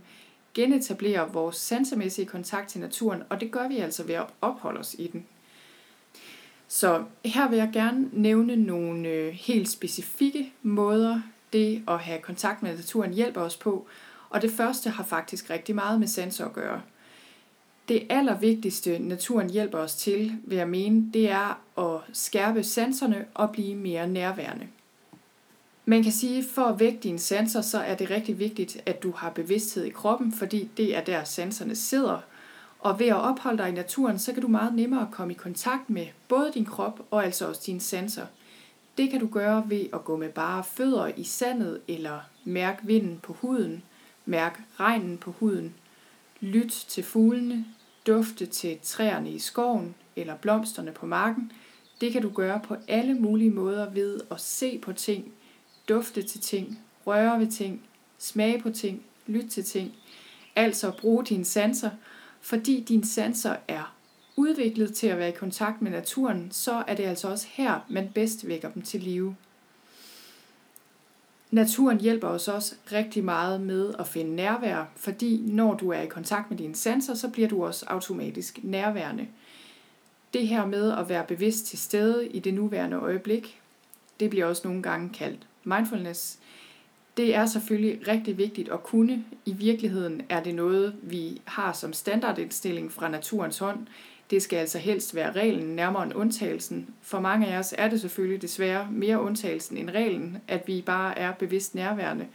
genetablere 0.55 1.33
vores 1.33 1.57
sansemæssige 1.57 2.27
kontakt 2.27 2.69
til 2.69 2.81
naturen, 2.81 3.23
og 3.29 3.41
det 3.41 3.51
gør 3.51 3.69
vi 3.69 3.79
altså 3.79 4.03
ved 4.03 4.15
at 4.15 4.27
opholde 4.41 4.81
os 4.81 4.95
i 4.99 5.07
den. 5.07 5.27
Så 6.69 7.05
her 7.25 7.49
vil 7.49 7.59
jeg 7.59 7.71
gerne 7.73 8.09
nævne 8.13 8.57
nogle 8.57 9.09
øh, 9.09 9.33
helt 9.33 9.69
specifikke 9.69 10.53
måder, 10.63 11.21
det 11.53 11.83
at 11.89 11.99
have 11.99 12.21
kontakt 12.21 12.63
med 12.63 12.77
naturen 12.77 13.15
hjælper 13.15 13.41
os 13.41 13.57
på, 13.57 13.87
og 14.31 14.43
det 14.43 14.51
første 14.51 14.91
har 14.91 15.05
faktisk 15.05 15.51
rigtig 15.51 15.75
meget 15.75 16.01
med 16.01 16.09
sanser 16.09 16.45
at 16.45 16.53
gøre. 16.53 16.81
Det 17.89 18.07
allervigtigste, 18.11 18.99
naturen 18.99 19.51
hjælper 19.51 19.79
os 19.79 19.95
til, 19.95 20.33
vil 20.45 20.59
jeg 20.59 20.69
mene, 20.69 21.11
det 21.13 21.31
er 21.31 21.61
at 21.79 22.01
skærpe 22.13 22.65
sanserne 22.65 23.25
og 23.35 23.51
blive 23.51 23.75
mere 23.75 24.09
nærværende. 24.09 24.67
Man 25.87 26.03
kan 26.03 26.13
sige, 26.13 26.39
at 26.39 26.45
for 26.55 26.63
at 26.63 26.81
vække 26.81 26.99
dine 27.03 27.19
sanser, 27.19 27.61
så 27.61 27.79
er 27.79 27.95
det 27.95 28.11
rigtig 28.11 28.39
vigtigt, 28.39 28.83
at 28.87 29.03
du 29.03 29.11
har 29.11 29.31
bevidsthed 29.31 29.85
i 29.85 29.91
kroppen, 29.91 30.33
fordi 30.33 30.71
det 30.77 30.97
er 30.97 31.01
der 31.01 31.25
sanserne 31.25 31.77
sidder. 31.77 32.19
Og 32.81 32.99
ved 32.99 33.07
at 33.07 33.21
opholde 33.21 33.59
dig 33.59 33.69
i 33.69 33.73
naturen, 33.73 34.19
så 34.19 34.33
kan 34.33 34.43
du 34.43 34.49
meget 34.49 34.75
nemmere 34.75 35.09
komme 35.13 35.33
i 35.33 35.37
kontakt 35.37 35.91
med 35.91 36.07
både 36.29 36.51
din 36.55 36.65
krop 36.65 37.01
og 37.11 37.25
altså 37.25 37.49
også 37.49 37.63
dine 37.67 37.81
sanser– 37.81 38.27
det 38.99 39.11
kan 39.11 39.21
du 39.21 39.27
gøre 39.27 39.65
ved 39.67 39.87
at 39.93 40.05
gå 40.05 40.17
med 40.17 40.29
bare 40.29 40.65
fødder 40.65 41.11
i 41.17 41.25
sandet 41.25 41.81
eller 41.89 42.21
mærk 42.45 42.81
vinden 42.83 43.19
på 43.23 43.33
huden, 43.33 43.83
mærk 44.27 44.63
regnen 44.81 45.19
på 45.19 45.31
huden, 45.31 45.75
lyt 46.45 46.85
til 46.89 47.05
fuglene, 47.05 47.65
dufte 48.07 48.47
til 48.47 48.79
træerne 48.83 49.31
i 49.31 49.39
skoven 49.39 49.95
eller 50.17 50.37
blomsterne 50.37 50.93
på 50.93 51.07
marken. 51.07 51.53
Det 52.01 52.13
kan 52.13 52.23
du 52.23 52.31
gøre 52.31 52.61
på 52.65 52.77
alle 52.89 53.15
mulige 53.15 53.51
måder 53.51 53.91
ved 53.91 54.21
at 54.31 54.41
se 54.41 54.79
på 54.79 54.93
ting, 54.93 55.33
dufte 55.89 56.23
til 56.23 56.41
ting, 56.41 56.79
røre 57.07 57.41
ved 57.41 57.47
ting, 57.47 57.83
smage 58.19 58.61
på 58.63 58.71
ting, 58.71 59.03
lytte 59.27 59.49
til 59.49 59.65
ting. 59.65 59.93
Altså 60.57 60.93
bruge 61.01 61.25
dine 61.25 61.45
sanser, 61.45 61.91
fordi 62.41 62.85
dine 62.89 63.07
sanser 63.07 63.57
er 63.69 63.95
udviklet 64.37 64.95
til 64.95 65.07
at 65.07 65.19
være 65.19 65.29
i 65.29 65.33
kontakt 65.33 65.83
med 65.83 65.91
naturen, 65.91 66.49
så 66.51 66.85
er 66.87 66.95
det 66.95 67.05
altså 67.05 67.29
også 67.29 67.47
her, 67.51 67.81
man 67.89 68.11
bedst 68.15 68.49
vækker 68.49 68.71
dem 68.71 68.83
til 68.83 69.01
live. 69.01 69.37
Naturen 71.55 72.01
hjælper 72.01 72.29
os 72.29 72.49
også 72.49 72.75
rigtig 72.93 73.25
meget 73.25 73.61
med 73.61 73.95
at 73.99 74.07
finde 74.07 74.37
nærvær, 74.37 74.85
fordi 74.97 75.43
når 75.47 75.75
du 75.75 75.91
er 75.91 76.01
i 76.01 76.07
kontakt 76.07 76.51
med 76.51 76.59
dine 76.59 76.75
sanser, 76.75 77.15
så 77.15 77.29
bliver 77.29 77.49
du 77.49 77.65
også 77.65 77.87
automatisk 77.89 78.59
nærværende. 78.63 79.27
Det 80.33 80.49
her 80.49 80.67
med 80.67 80.93
at 80.93 81.09
være 81.09 81.25
bevidst 81.29 81.67
til 81.67 81.79
stede 81.79 82.29
i 82.29 82.39
det 82.39 82.55
nuværende 82.55 82.97
øjeblik, 82.97 83.61
det 84.21 84.31
bliver 84.31 84.47
også 84.47 84.63
nogle 84.69 84.83
gange 84.83 85.11
kaldt 85.15 85.47
mindfulness. 85.65 86.39
Det 87.17 87.35
er 87.35 87.47
selvfølgelig 87.47 88.09
rigtig 88.09 88.39
vigtigt 88.39 88.69
at 88.69 88.83
kunne. 88.83 89.25
I 89.47 89.53
virkeligheden 89.53 90.23
er 90.29 90.43
det 90.43 90.55
noget, 90.55 90.97
vi 91.03 91.41
har 91.45 91.73
som 91.73 91.93
standardindstilling 91.93 92.93
fra 92.93 93.09
naturens 93.09 93.59
hånd, 93.59 93.87
det 94.31 94.43
skal 94.43 94.57
altså 94.57 94.79
helst 94.79 95.15
være 95.15 95.33
reglen 95.33 95.77
nærmere 95.77 96.03
end 96.03 96.15
undtagelsen. 96.15 96.95
For 97.03 97.21
mange 97.21 97.47
af 97.47 97.59
os 97.59 97.75
er 97.79 97.89
det 97.89 98.01
selvfølgelig 98.01 98.43
desværre 98.43 98.89
mere 98.91 99.21
undtagelsen 99.21 99.77
end 99.77 99.91
reglen, 99.91 100.39
at 100.49 100.63
vi 100.67 100.83
bare 100.87 101.19
er 101.19 101.33
bevidst 101.33 101.75
nærværende. 101.75 102.27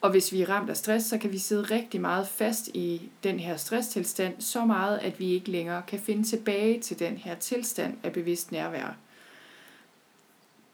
Og 0.00 0.10
hvis 0.10 0.32
vi 0.32 0.42
er 0.42 0.48
ramt 0.48 0.70
af 0.70 0.76
stress, 0.76 1.06
så 1.06 1.18
kan 1.18 1.32
vi 1.32 1.38
sidde 1.38 1.62
rigtig 1.62 2.00
meget 2.00 2.28
fast 2.28 2.68
i 2.68 3.10
den 3.22 3.40
her 3.40 3.56
stresstilstand, 3.56 4.34
så 4.38 4.64
meget, 4.64 4.98
at 4.98 5.20
vi 5.20 5.32
ikke 5.32 5.50
længere 5.50 5.82
kan 5.86 5.98
finde 5.98 6.22
tilbage 6.22 6.80
til 6.80 6.98
den 6.98 7.16
her 7.16 7.34
tilstand 7.34 7.96
af 8.02 8.12
bevidst 8.12 8.52
nærvær. 8.52 8.96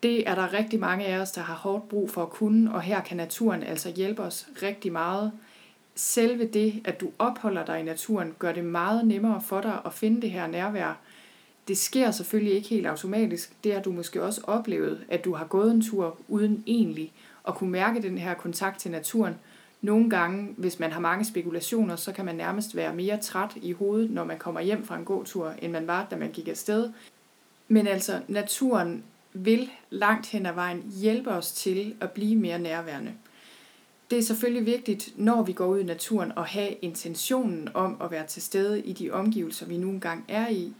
Det 0.02 0.28
er 0.28 0.34
der 0.34 0.52
rigtig 0.52 0.80
mange 0.80 1.04
af 1.04 1.18
os, 1.18 1.30
der 1.30 1.40
har 1.40 1.54
hårdt 1.54 1.88
brug 1.88 2.10
for 2.10 2.22
at 2.22 2.30
kunne, 2.30 2.74
og 2.74 2.82
her 2.82 3.00
kan 3.00 3.16
naturen 3.16 3.62
altså 3.62 3.92
hjælpe 3.96 4.22
os 4.22 4.46
rigtig 4.62 4.92
meget 4.92 5.32
selve 5.94 6.46
det, 6.46 6.82
at 6.84 7.00
du 7.00 7.10
opholder 7.18 7.64
dig 7.64 7.80
i 7.80 7.82
naturen, 7.82 8.34
gør 8.38 8.52
det 8.52 8.64
meget 8.64 9.06
nemmere 9.06 9.40
for 9.40 9.60
dig 9.60 9.80
at 9.86 9.92
finde 9.92 10.22
det 10.22 10.30
her 10.30 10.46
nærvær. 10.46 10.98
Det 11.68 11.78
sker 11.78 12.10
selvfølgelig 12.10 12.54
ikke 12.54 12.68
helt 12.68 12.86
automatisk. 12.86 13.52
Det 13.64 13.74
har 13.74 13.82
du 13.82 13.92
måske 13.92 14.22
også 14.22 14.40
oplevet, 14.44 15.04
at 15.08 15.24
du 15.24 15.34
har 15.34 15.44
gået 15.44 15.70
en 15.70 15.82
tur 15.82 16.16
uden 16.28 16.64
egentlig 16.66 17.12
at 17.48 17.54
kunne 17.54 17.70
mærke 17.70 18.02
den 18.02 18.18
her 18.18 18.34
kontakt 18.34 18.80
til 18.80 18.90
naturen. 18.90 19.34
Nogle 19.82 20.10
gange, 20.10 20.54
hvis 20.56 20.80
man 20.80 20.92
har 20.92 21.00
mange 21.00 21.24
spekulationer, 21.24 21.96
så 21.96 22.12
kan 22.12 22.24
man 22.24 22.34
nærmest 22.34 22.76
være 22.76 22.94
mere 22.94 23.16
træt 23.16 23.50
i 23.56 23.72
hovedet, 23.72 24.10
når 24.10 24.24
man 24.24 24.38
kommer 24.38 24.60
hjem 24.60 24.84
fra 24.84 24.96
en 24.96 25.04
gåtur, 25.04 25.54
end 25.62 25.72
man 25.72 25.86
var, 25.86 26.06
da 26.10 26.16
man 26.16 26.30
gik 26.30 26.48
afsted. 26.48 26.90
Men 27.68 27.86
altså, 27.86 28.20
naturen 28.28 29.04
vil 29.32 29.70
langt 29.90 30.26
hen 30.26 30.46
ad 30.46 30.52
vejen 30.52 30.92
hjælpe 31.00 31.30
os 31.30 31.52
til 31.52 31.94
at 32.00 32.10
blive 32.10 32.36
mere 32.36 32.58
nærværende. 32.58 33.12
Det 34.10 34.18
er 34.18 34.22
selvfølgelig 34.22 34.66
vigtigt, 34.66 35.12
når 35.16 35.42
vi 35.42 35.52
går 35.52 35.66
ud 35.66 35.80
i 35.80 35.84
naturen, 35.84 36.32
at 36.36 36.44
have 36.44 36.72
intentionen 36.72 37.68
om 37.74 37.96
at 38.00 38.10
være 38.10 38.26
til 38.26 38.42
stede 38.42 38.80
i 38.80 38.92
de 38.92 39.10
omgivelser, 39.10 39.66
vi 39.66 39.76
nu 39.76 39.90
engang 39.90 40.24
er 40.28 40.48
i. 40.48 40.72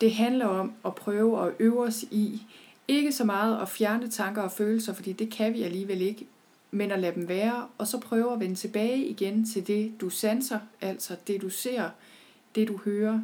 Det 0.00 0.14
handler 0.14 0.46
om 0.46 0.72
at 0.84 0.94
prøve 0.94 1.46
at 1.46 1.52
øve 1.58 1.80
os 1.80 2.02
i, 2.02 2.42
ikke 2.88 3.12
så 3.12 3.24
meget 3.24 3.62
at 3.62 3.68
fjerne 3.68 4.10
tanker 4.10 4.42
og 4.42 4.52
følelser, 4.52 4.92
fordi 4.92 5.12
det 5.12 5.30
kan 5.30 5.54
vi 5.54 5.62
alligevel 5.62 6.00
ikke, 6.00 6.26
men 6.70 6.90
at 6.90 6.98
lade 6.98 7.14
dem 7.14 7.28
være, 7.28 7.66
og 7.78 7.86
så 7.86 8.00
prøve 8.00 8.32
at 8.32 8.40
vende 8.40 8.54
tilbage 8.54 9.06
igen 9.06 9.46
til 9.46 9.66
det, 9.66 9.92
du 10.00 10.10
sanser, 10.10 10.58
altså 10.80 11.16
det, 11.26 11.42
du 11.42 11.48
ser, 11.48 11.90
det, 12.54 12.68
du 12.68 12.76
hører, 12.84 13.20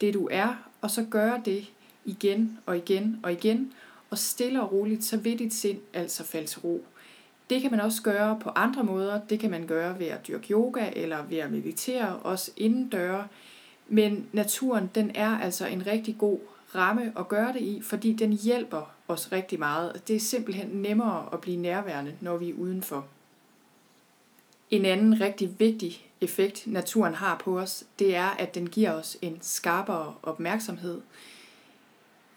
det, 0.00 0.14
du 0.14 0.28
er, 0.30 0.70
og 0.80 0.90
så 0.90 1.06
gøre 1.10 1.42
det 1.44 1.70
igen 2.04 2.58
og 2.66 2.76
igen 2.76 3.20
og 3.22 3.32
igen, 3.32 3.72
og 4.10 4.18
stille 4.18 4.62
og 4.62 4.72
roligt, 4.72 5.04
så 5.04 5.16
vil 5.16 5.38
dit 5.38 5.54
sind 5.54 5.78
altså 5.92 6.24
falde 6.24 6.46
til 6.46 6.60
ro. 6.60 6.84
Det 7.50 7.62
kan 7.62 7.70
man 7.70 7.80
også 7.80 8.02
gøre 8.02 8.38
på 8.42 8.50
andre 8.54 8.84
måder. 8.84 9.20
Det 9.20 9.40
kan 9.40 9.50
man 9.50 9.66
gøre 9.66 9.98
ved 9.98 10.06
at 10.06 10.28
dyrke 10.28 10.52
yoga 10.52 10.90
eller 10.96 11.24
ved 11.24 11.38
at 11.38 11.50
meditere, 11.50 12.16
også 12.16 12.50
indendøre. 12.56 13.28
Men 13.88 14.26
naturen, 14.32 14.90
den 14.94 15.10
er 15.14 15.38
altså 15.38 15.66
en 15.66 15.86
rigtig 15.86 16.18
god 16.18 16.38
ramme 16.74 17.12
at 17.18 17.28
gøre 17.28 17.52
det 17.52 17.60
i, 17.60 17.80
fordi 17.82 18.12
den 18.12 18.32
hjælper 18.32 18.94
os 19.08 19.32
rigtig 19.32 19.58
meget. 19.58 20.02
Det 20.08 20.16
er 20.16 20.20
simpelthen 20.20 20.68
nemmere 20.68 21.28
at 21.32 21.40
blive 21.40 21.56
nærværende, 21.56 22.14
når 22.20 22.36
vi 22.36 22.50
er 22.50 22.54
udenfor. 22.54 23.06
En 24.70 24.84
anden 24.84 25.20
rigtig 25.20 25.54
vigtig 25.58 26.06
effekt, 26.20 26.66
naturen 26.66 27.14
har 27.14 27.40
på 27.44 27.58
os, 27.60 27.84
det 27.98 28.16
er, 28.16 28.28
at 28.28 28.54
den 28.54 28.68
giver 28.68 28.92
os 28.92 29.16
en 29.22 29.38
skarpere 29.40 30.14
opmærksomhed. 30.22 31.00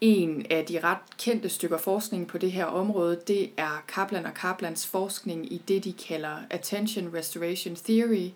En 0.00 0.46
af 0.50 0.64
de 0.64 0.80
ret 0.80 0.98
kendte 1.18 1.48
stykker 1.48 1.78
forskning 1.78 2.26
på 2.26 2.38
det 2.38 2.52
her 2.52 2.64
område, 2.64 3.20
det 3.28 3.50
er 3.56 3.84
Kaplan 3.88 4.26
og 4.26 4.34
Kaplans 4.34 4.86
forskning 4.86 5.52
i 5.52 5.62
det, 5.68 5.84
de 5.84 5.92
kalder 5.92 6.36
Attention 6.50 7.14
Restoration 7.14 7.76
Theory. 7.76 8.30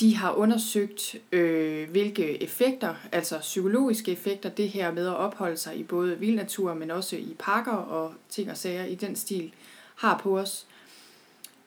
De 0.00 0.16
har 0.16 0.32
undersøgt, 0.32 1.16
øh, 1.32 1.90
hvilke 1.90 2.42
effekter, 2.42 2.94
altså 3.12 3.38
psykologiske 3.38 4.12
effekter, 4.12 4.48
det 4.48 4.68
her 4.68 4.92
med 4.92 5.06
at 5.06 5.16
opholde 5.16 5.56
sig 5.56 5.76
i 5.76 5.82
både 5.82 6.18
vild 6.18 6.36
natur, 6.36 6.74
men 6.74 6.90
også 6.90 7.16
i 7.16 7.36
parker 7.38 7.72
og 7.72 8.12
ting 8.30 8.50
og 8.50 8.56
sager 8.56 8.84
i 8.84 8.94
den 8.94 9.16
stil, 9.16 9.52
har 9.96 10.20
på 10.22 10.38
os. 10.38 10.66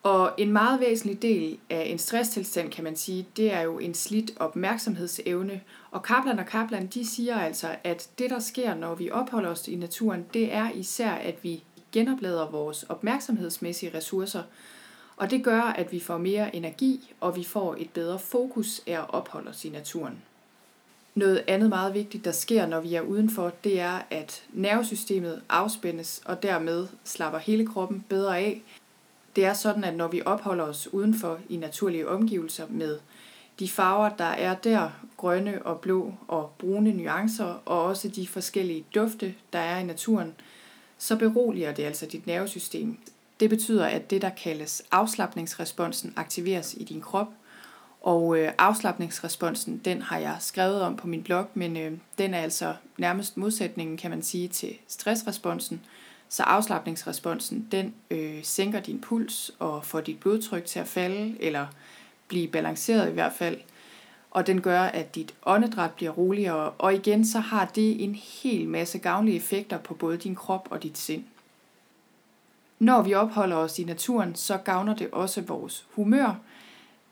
Og 0.02 0.32
en 0.38 0.52
meget 0.52 0.80
væsentlig 0.80 1.22
del 1.22 1.58
af 1.70 1.82
en 1.86 1.98
stresstilstand, 1.98 2.70
kan 2.70 2.84
man 2.84 2.96
sige, 2.96 3.26
det 3.36 3.52
er 3.52 3.60
jo 3.60 3.78
en 3.78 3.94
slidt 3.94 4.30
opmærksomhedsevne. 4.36 5.60
Og 5.90 6.02
Kaplan 6.02 6.38
og 6.38 6.46
Kaplan, 6.46 6.86
de 6.86 7.06
siger 7.06 7.38
altså, 7.38 7.76
at 7.84 8.08
det, 8.18 8.30
der 8.30 8.38
sker, 8.38 8.74
når 8.74 8.94
vi 8.94 9.10
opholder 9.10 9.50
os 9.50 9.68
i 9.68 9.76
naturen, 9.76 10.26
det 10.34 10.52
er 10.52 10.70
især, 10.70 11.10
at 11.10 11.44
vi 11.44 11.62
genoplader 11.92 12.50
vores 12.50 12.82
opmærksomhedsmæssige 12.82 13.96
ressourcer. 13.96 14.42
Og 15.16 15.30
det 15.30 15.44
gør, 15.44 15.60
at 15.60 15.92
vi 15.92 16.00
får 16.00 16.18
mere 16.18 16.56
energi, 16.56 17.14
og 17.20 17.36
vi 17.36 17.44
får 17.44 17.76
et 17.78 17.90
bedre 17.90 18.18
fokus 18.18 18.80
af 18.86 18.92
at 18.92 19.06
opholde 19.08 19.50
os 19.50 19.64
i 19.64 19.68
naturen. 19.68 20.22
Noget 21.14 21.44
andet 21.46 21.68
meget 21.68 21.94
vigtigt, 21.94 22.24
der 22.24 22.32
sker, 22.32 22.66
når 22.66 22.80
vi 22.80 22.94
er 22.94 23.00
udenfor, 23.00 23.52
det 23.64 23.80
er, 23.80 23.98
at 24.10 24.44
nervesystemet 24.52 25.42
afspændes, 25.48 26.22
og 26.24 26.42
dermed 26.42 26.86
slapper 27.04 27.38
hele 27.38 27.66
kroppen 27.66 28.04
bedre 28.08 28.38
af, 28.38 28.62
det 29.36 29.44
er 29.44 29.52
sådan, 29.52 29.84
at 29.84 29.94
når 29.94 30.08
vi 30.08 30.22
opholder 30.24 30.64
os 30.64 30.92
udenfor 30.92 31.38
i 31.48 31.56
naturlige 31.56 32.08
omgivelser 32.08 32.66
med 32.70 32.98
de 33.58 33.68
farver, 33.68 34.08
der 34.08 34.24
er 34.24 34.54
der, 34.54 34.90
grønne 35.16 35.62
og 35.62 35.80
blå 35.80 36.14
og 36.28 36.52
brune 36.58 36.92
nuancer, 36.92 37.62
og 37.64 37.84
også 37.84 38.08
de 38.08 38.28
forskellige 38.28 38.84
dufte, 38.94 39.34
der 39.52 39.58
er 39.58 39.78
i 39.78 39.84
naturen, 39.84 40.34
så 40.98 41.16
beroliger 41.16 41.72
det 41.72 41.82
altså 41.82 42.06
dit 42.06 42.26
nervesystem. 42.26 42.98
Det 43.40 43.50
betyder, 43.50 43.86
at 43.86 44.10
det, 44.10 44.22
der 44.22 44.30
kaldes 44.30 44.82
afslappningsresponsen, 44.90 46.12
aktiveres 46.16 46.74
i 46.74 46.84
din 46.84 47.00
krop. 47.00 47.28
Og 48.00 48.38
øh, 48.38 48.52
afslappningsresponsen, 48.58 49.80
den 49.84 50.02
har 50.02 50.18
jeg 50.18 50.36
skrevet 50.40 50.82
om 50.82 50.96
på 50.96 51.06
min 51.06 51.22
blog, 51.22 51.46
men 51.54 51.76
øh, 51.76 51.92
den 52.18 52.34
er 52.34 52.38
altså 52.38 52.74
nærmest 52.98 53.36
modsætningen, 53.36 53.96
kan 53.96 54.10
man 54.10 54.22
sige, 54.22 54.48
til 54.48 54.76
stressresponsen. 54.88 55.80
Så 56.32 56.42
afslappningsresponsen, 56.42 57.68
den 57.72 57.94
øh, 58.10 58.38
sænker 58.42 58.80
din 58.80 59.00
puls 59.00 59.50
og 59.58 59.84
får 59.84 60.00
dit 60.00 60.20
blodtryk 60.20 60.64
til 60.64 60.78
at 60.78 60.88
falde, 60.88 61.36
eller 61.40 61.66
blive 62.28 62.48
balanceret 62.48 63.10
i 63.10 63.12
hvert 63.12 63.32
fald. 63.32 63.58
Og 64.30 64.46
den 64.46 64.60
gør, 64.60 64.80
at 64.80 65.14
dit 65.14 65.34
åndedræt 65.42 65.90
bliver 65.90 66.10
roligere. 66.10 66.70
Og 66.70 66.94
igen, 66.94 67.26
så 67.26 67.38
har 67.38 67.64
det 67.64 68.04
en 68.04 68.14
hel 68.14 68.68
masse 68.68 68.98
gavnlige 68.98 69.36
effekter 69.36 69.78
på 69.78 69.94
både 69.94 70.16
din 70.16 70.34
krop 70.34 70.68
og 70.70 70.82
dit 70.82 70.98
sind. 70.98 71.24
Når 72.78 73.02
vi 73.02 73.14
opholder 73.14 73.56
os 73.56 73.78
i 73.78 73.84
naturen, 73.84 74.34
så 74.34 74.56
gavner 74.56 74.94
det 74.94 75.10
også 75.10 75.40
vores 75.40 75.86
humør. 75.90 76.40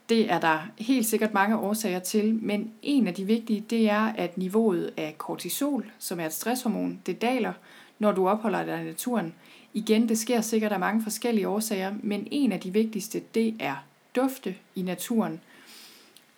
Det 0.08 0.32
er 0.32 0.40
der 0.40 0.58
helt 0.78 1.06
sikkert 1.06 1.34
mange 1.34 1.58
årsager 1.58 1.98
til, 1.98 2.34
men 2.34 2.72
en 2.82 3.06
af 3.06 3.14
de 3.14 3.24
vigtige, 3.24 3.64
det 3.70 3.90
er, 3.90 4.12
at 4.16 4.38
niveauet 4.38 4.90
af 4.96 5.14
kortisol, 5.18 5.90
som 5.98 6.20
er 6.20 6.26
et 6.26 6.32
stresshormon, 6.32 7.00
det 7.06 7.22
daler, 7.22 7.52
når 8.00 8.12
du 8.12 8.28
opholder 8.28 8.64
dig 8.64 8.80
i 8.80 8.84
naturen. 8.84 9.34
Igen, 9.74 10.08
det 10.08 10.18
sker 10.18 10.40
sikkert 10.40 10.72
af 10.72 10.80
mange 10.80 11.02
forskellige 11.02 11.48
årsager, 11.48 11.94
men 12.02 12.28
en 12.30 12.52
af 12.52 12.60
de 12.60 12.72
vigtigste, 12.72 13.22
det 13.34 13.54
er 13.58 13.84
dufte 14.16 14.54
i 14.74 14.82
naturen. 14.82 15.40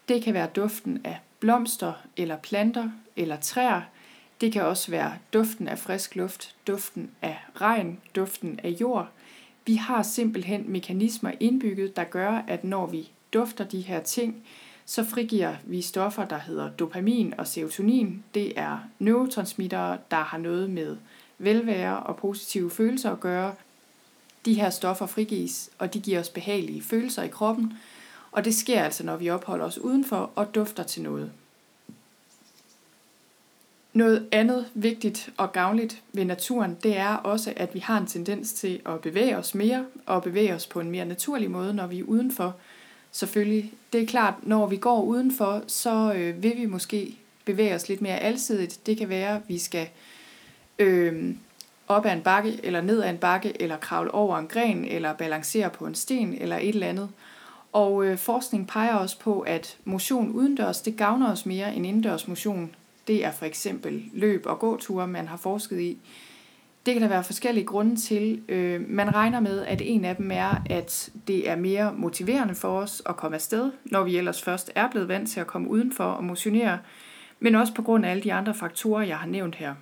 Det 0.09 0.23
kan 0.23 0.35
være 0.35 0.47
duften 0.47 1.00
af 1.04 1.19
blomster 1.40 1.92
eller 2.16 2.37
planter 2.37 2.90
eller 3.16 3.37
træer. 3.40 3.81
Det 4.40 4.52
kan 4.52 4.62
også 4.62 4.90
være 4.90 5.12
duften 5.33 5.69
af 5.69 5.78
frisk 5.78 6.16
luft, 6.16 6.57
duften 6.66 7.11
af 7.23 7.38
regn, 7.61 8.00
duften 8.16 8.61
af 8.62 8.69
jord. 8.69 9.09
Vi 9.66 9.75
har 9.75 10.02
simpelthen 10.02 10.64
mekanismer 10.73 11.33
indbygget, 11.40 11.97
der 11.97 12.04
gør, 12.04 12.42
at 12.49 12.64
når 12.64 12.87
vi 12.87 13.11
dufter 13.33 13.64
de 13.64 13.81
her 13.81 14.00
ting, 14.00 14.42
så 14.85 15.04
frigiver 15.04 15.54
vi 15.64 15.83
stoffer, 15.83 16.25
der 16.25 16.38
hedder 16.38 16.71
dopamin 16.71 17.35
og 17.38 17.47
serotonin. 17.47 18.25
Det 18.35 18.59
er 18.59 18.78
neurotransmittere, 18.99 19.99
der 20.11 20.16
har 20.16 20.38
noget 20.38 20.71
med 20.71 20.97
velvære 21.45 22.01
og 22.01 22.17
positive 22.17 22.71
følelser 22.71 23.13
at 23.13 23.21
gøre. 23.21 23.55
De 24.45 24.55
her 24.55 24.71
stoffer 24.71 25.07
frigives, 25.07 25.71
og 25.79 25.95
de 25.95 26.01
giver 26.01 26.21
os 26.21 26.29
behagelige 26.29 26.83
følelser 26.83 27.23
i 27.23 27.29
kroppen, 27.29 27.73
og 28.33 28.45
det 28.45 28.55
sker 28.55 28.83
altså, 28.83 29.05
når 29.05 29.17
vi 29.17 29.31
opholder 29.31 29.65
os 29.65 29.79
udenfor 29.79 30.31
og 30.35 30.55
dufter 30.55 30.83
til 30.83 31.03
noget. 31.03 31.33
Noget 33.93 34.29
andet 34.33 34.67
vigtigt 34.75 35.31
og 35.37 35.53
gavnligt 35.53 36.03
ved 36.13 36.25
naturen, 36.25 36.77
det 36.83 36.97
er 36.97 37.15
også, 37.15 37.53
at 37.57 37.75
vi 37.75 37.79
har 37.79 37.99
en 37.99 38.07
tendens 38.07 38.53
til 38.53 38.81
at 38.87 39.01
bevæge 39.01 39.37
os 39.37 39.55
mere, 39.55 39.87
og 40.07 40.23
bevæge 40.23 40.55
os 40.55 40.67
på 40.67 40.81
en 40.81 40.91
mere 40.91 41.05
naturlig 41.05 41.51
måde, 41.51 41.75
når 41.75 41.87
vi 41.87 41.99
er 41.99 42.05
udenfor. 42.05 42.57
Selvfølgelig, 43.13 43.73
det 43.93 44.03
er 44.03 44.07
klart, 44.07 44.35
når 44.43 44.67
vi 44.67 44.77
går 44.77 45.03
udenfor, 45.03 45.63
så 45.67 46.13
øh, 46.17 46.43
vil 46.43 46.57
vi 46.57 46.67
måske 46.67 47.17
bevæge 47.45 47.75
os 47.75 47.89
lidt 47.89 48.03
mere 48.03 48.19
alsidigt. 48.19 48.87
Det 48.87 48.97
kan 48.97 49.09
være, 49.09 49.37
at 49.37 49.43
vi 49.49 49.59
skal 49.59 49.83
øh, 49.83 49.89
øh, 50.83 51.35
op 51.89 52.07
ad 52.07 52.12
en 52.12 52.23
bakke, 52.23 52.61
eller 52.62 52.81
ned 52.81 53.03
ad 53.03 53.11
en 53.11 53.19
bakke, 53.19 53.62
eller 53.62 53.77
kravle 53.77 54.15
over 54.15 54.39
en 54.39 54.47
gren, 54.47 54.85
eller 54.85 55.12
balancere 55.12 55.71
på 55.71 55.87
en 55.87 55.95
sten, 55.95 56.35
eller 56.41 56.57
et 56.57 56.69
eller 56.69 56.87
andet. 56.87 57.09
Og 57.73 58.05
øh, 58.05 58.19
forskning 58.19 58.69
peger 58.69 58.95
også 58.95 59.19
på, 59.19 59.41
at 59.41 59.79
motion 59.85 60.31
udendørs, 60.31 60.81
det 60.81 60.97
gavner 60.97 61.33
os 61.33 61.47
mere 61.47 61.75
end 61.75 61.87
indendørs 61.87 62.29
motion. 62.29 62.75
Det 63.07 63.25
er 63.25 63.31
for 63.31 63.47
eksempel 63.47 64.03
løb 64.12 64.43
og 64.47 64.59
gåture, 64.59 65.09
man 65.09 65.29
har 65.29 65.37
forsket 65.37 65.81
i. 65.81 65.99
Det 66.87 66.95
kan 66.95 67.03
der 67.03 67.09
være 67.09 67.25
forskellige 67.25 67.67
grunde 67.67 67.97
til. 67.97 68.43
Øh, 68.49 68.89
man 68.89 69.15
regner 69.15 69.41
med, 69.41 69.65
at 69.67 69.83
en 69.85 70.05
af 70.05 70.17
dem 70.17 70.31
er, 70.31 70.62
at 70.71 71.11
det 71.29 71.51
er 71.51 71.57
mere 71.57 71.93
motiverende 71.97 72.55
for 72.55 72.79
os 72.79 73.03
at 73.07 73.17
komme 73.17 73.35
afsted, 73.35 73.71
når 73.85 74.03
vi 74.03 74.17
ellers 74.17 74.43
først 74.43 74.73
er 74.75 74.91
blevet 74.91 75.09
vant 75.09 75.31
til 75.31 75.41
at 75.41 75.47
komme 75.47 75.69
udenfor 75.69 76.05
og 76.05 76.25
motionere, 76.25 76.79
men 77.41 77.55
også 77.55 77.75
på 77.75 77.83
grund 77.83 78.07
af 78.07 78.11
alle 78.11 78.23
de 78.23 78.33
andre 78.33 78.55
faktorer, 78.55 79.03
jeg 79.03 79.17
har 79.17 79.27
nævnt 79.27 79.55
her. 79.55 79.75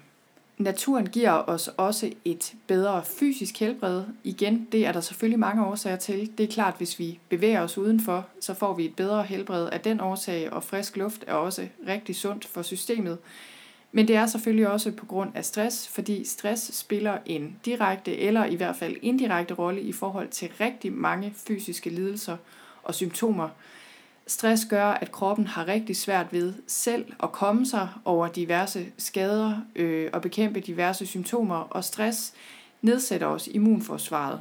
Naturen 0.60 1.06
giver 1.06 1.30
os 1.30 1.68
også 1.68 2.12
et 2.24 2.54
bedre 2.66 3.04
fysisk 3.04 3.60
helbred. 3.60 4.04
Igen, 4.24 4.68
det 4.72 4.86
er 4.86 4.92
der 4.92 5.00
selvfølgelig 5.00 5.38
mange 5.38 5.66
årsager 5.66 5.96
til. 5.96 6.32
Det 6.38 6.44
er 6.44 6.52
klart, 6.52 6.74
hvis 6.76 6.98
vi 6.98 7.18
bevæger 7.28 7.60
os 7.60 7.78
udenfor, 7.78 8.26
så 8.40 8.54
får 8.54 8.74
vi 8.74 8.84
et 8.84 8.96
bedre 8.96 9.22
helbred 9.22 9.68
af 9.68 9.80
den 9.80 10.00
årsag, 10.00 10.52
og 10.52 10.64
frisk 10.64 10.96
luft 10.96 11.24
er 11.26 11.34
også 11.34 11.68
rigtig 11.88 12.16
sundt 12.16 12.44
for 12.44 12.62
systemet. 12.62 13.18
Men 13.92 14.08
det 14.08 14.16
er 14.16 14.26
selvfølgelig 14.26 14.68
også 14.68 14.90
på 14.90 15.06
grund 15.06 15.30
af 15.34 15.44
stress, 15.44 15.88
fordi 15.88 16.24
stress 16.24 16.76
spiller 16.78 17.18
en 17.26 17.56
direkte 17.64 18.18
eller 18.18 18.44
i 18.44 18.54
hvert 18.54 18.76
fald 18.76 18.96
indirekte 19.02 19.54
rolle 19.54 19.80
i 19.80 19.92
forhold 19.92 20.28
til 20.28 20.50
rigtig 20.60 20.92
mange 20.92 21.34
fysiske 21.36 21.90
lidelser 21.90 22.36
og 22.82 22.94
symptomer. 22.94 23.48
Stress 24.30 24.64
gør, 24.64 24.86
at 24.86 25.12
kroppen 25.12 25.46
har 25.46 25.68
rigtig 25.68 25.96
svært 25.96 26.32
ved 26.32 26.54
selv 26.66 27.12
at 27.22 27.32
komme 27.32 27.66
sig 27.66 27.88
over 28.04 28.28
diverse 28.28 28.86
skader 28.98 29.60
øh, 29.76 30.10
og 30.12 30.22
bekæmpe 30.22 30.60
diverse 30.60 31.06
symptomer, 31.06 31.56
og 31.56 31.84
stress 31.84 32.32
nedsætter 32.82 33.26
også 33.26 33.50
immunforsvaret. 33.54 34.40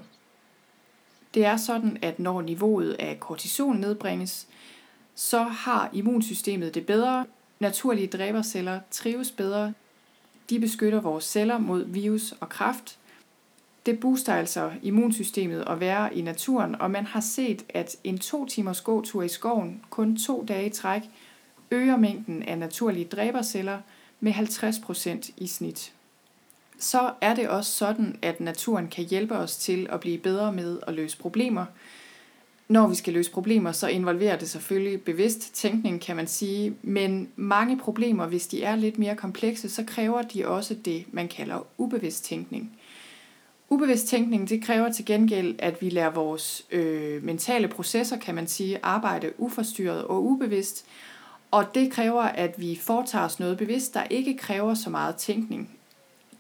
Det 1.34 1.46
er 1.46 1.58
sådan, 1.58 1.98
at 2.02 2.20
når 2.20 2.42
niveauet 2.42 2.94
af 3.00 3.20
kortison 3.20 3.78
nedbringes, 3.78 4.48
så 5.16 5.44
har 5.44 5.90
immunsystemet 5.94 6.76
det 6.76 6.86
bedre. 6.86 7.26
Naturlige 7.60 8.08
dræberceller 8.08 8.80
trives 8.92 9.32
bedre. 9.32 9.74
De 10.50 10.60
beskytter 10.60 11.02
vores 11.02 11.24
celler 11.24 11.58
mod 11.58 11.86
virus 11.86 12.34
og 12.40 12.50
kræft. 12.50 12.99
Det 13.86 14.00
booster 14.00 14.34
altså 14.34 14.72
immunsystemet 14.82 15.64
at 15.68 15.80
være 15.80 16.16
i 16.16 16.22
naturen, 16.22 16.82
og 16.82 16.92
man 16.92 17.06
har 17.06 17.20
set, 17.20 17.66
at 17.70 17.96
en 18.04 18.18
to 18.18 18.46
timers 18.46 18.82
gåtur 18.82 19.24
i 19.24 19.28
skoven, 19.28 19.82
kun 19.90 20.18
to 20.18 20.46
dage 20.48 20.66
i 20.66 20.70
træk, 20.70 21.02
øger 21.72 21.98
mængden 21.98 22.44
af 22.44 22.58
naturlige 22.58 23.06
dræberceller 23.06 23.80
med 24.20 24.32
50% 24.32 25.32
i 25.38 25.48
snit. 25.48 25.94
Så 26.80 27.12
er 27.22 27.36
det 27.36 27.50
også 27.50 27.72
sådan, 27.72 28.20
at 28.22 28.40
naturen 28.40 28.88
kan 28.88 29.04
hjælpe 29.04 29.36
os 29.36 29.58
til 29.58 29.88
at 29.90 30.00
blive 30.00 30.18
bedre 30.18 30.52
med 30.54 30.80
at 30.88 30.94
løse 30.94 31.18
problemer– 31.18 31.66
når 32.70 32.88
vi 32.88 32.96
skal 32.96 33.14
løse 33.14 33.32
problemer, 33.32 33.72
så 33.72 33.88
involverer 33.88 34.38
det 34.38 34.50
selvfølgelig 34.50 35.02
bevidst 35.02 35.56
tænkning, 35.56 36.02
kan 36.02 36.16
man 36.16 36.28
sige. 36.28 36.76
Men 36.82 37.30
mange 37.36 37.80
problemer, 37.80 38.28
hvis 38.28 38.48
de 38.48 38.64
er 38.64 38.76
lidt 38.76 39.00
mere 39.00 39.16
komplekse, 39.16 39.70
så 39.70 39.84
kræver 39.88 40.22
de 40.22 40.48
også 40.48 40.74
det, 40.74 41.06
man 41.12 41.28
kalder 41.28 41.68
ubevidst 41.78 42.26
tænkning. 42.26 42.79
Ubevidst 43.70 44.08
tænkning, 44.08 44.50
det 44.50 44.64
kræver 44.64 44.92
til 44.92 45.06
gengæld, 45.06 45.56
at 45.60 45.82
vi 45.82 45.90
lærer 45.90 46.10
vores 46.10 46.66
øh, 46.72 47.24
mentale 47.24 47.68
processer, 47.68 48.18
kan 48.18 48.36
man 48.36 48.48
sige, 48.48 48.80
arbejde 48.84 49.34
uforstyrret 49.38 50.04
og 50.04 50.24
ubevidst. 50.26 50.86
Og 51.52 51.66
det 51.76 51.92
kræver, 51.92 52.22
at 52.22 52.56
vi 52.58 52.80
foretager 52.82 53.26
os 53.26 53.40
noget 53.40 53.58
bevidst, 53.58 53.94
der 53.94 54.04
ikke 54.04 54.38
kræver 54.38 54.74
så 54.74 54.90
meget 54.90 55.16
tænkning 55.16 55.80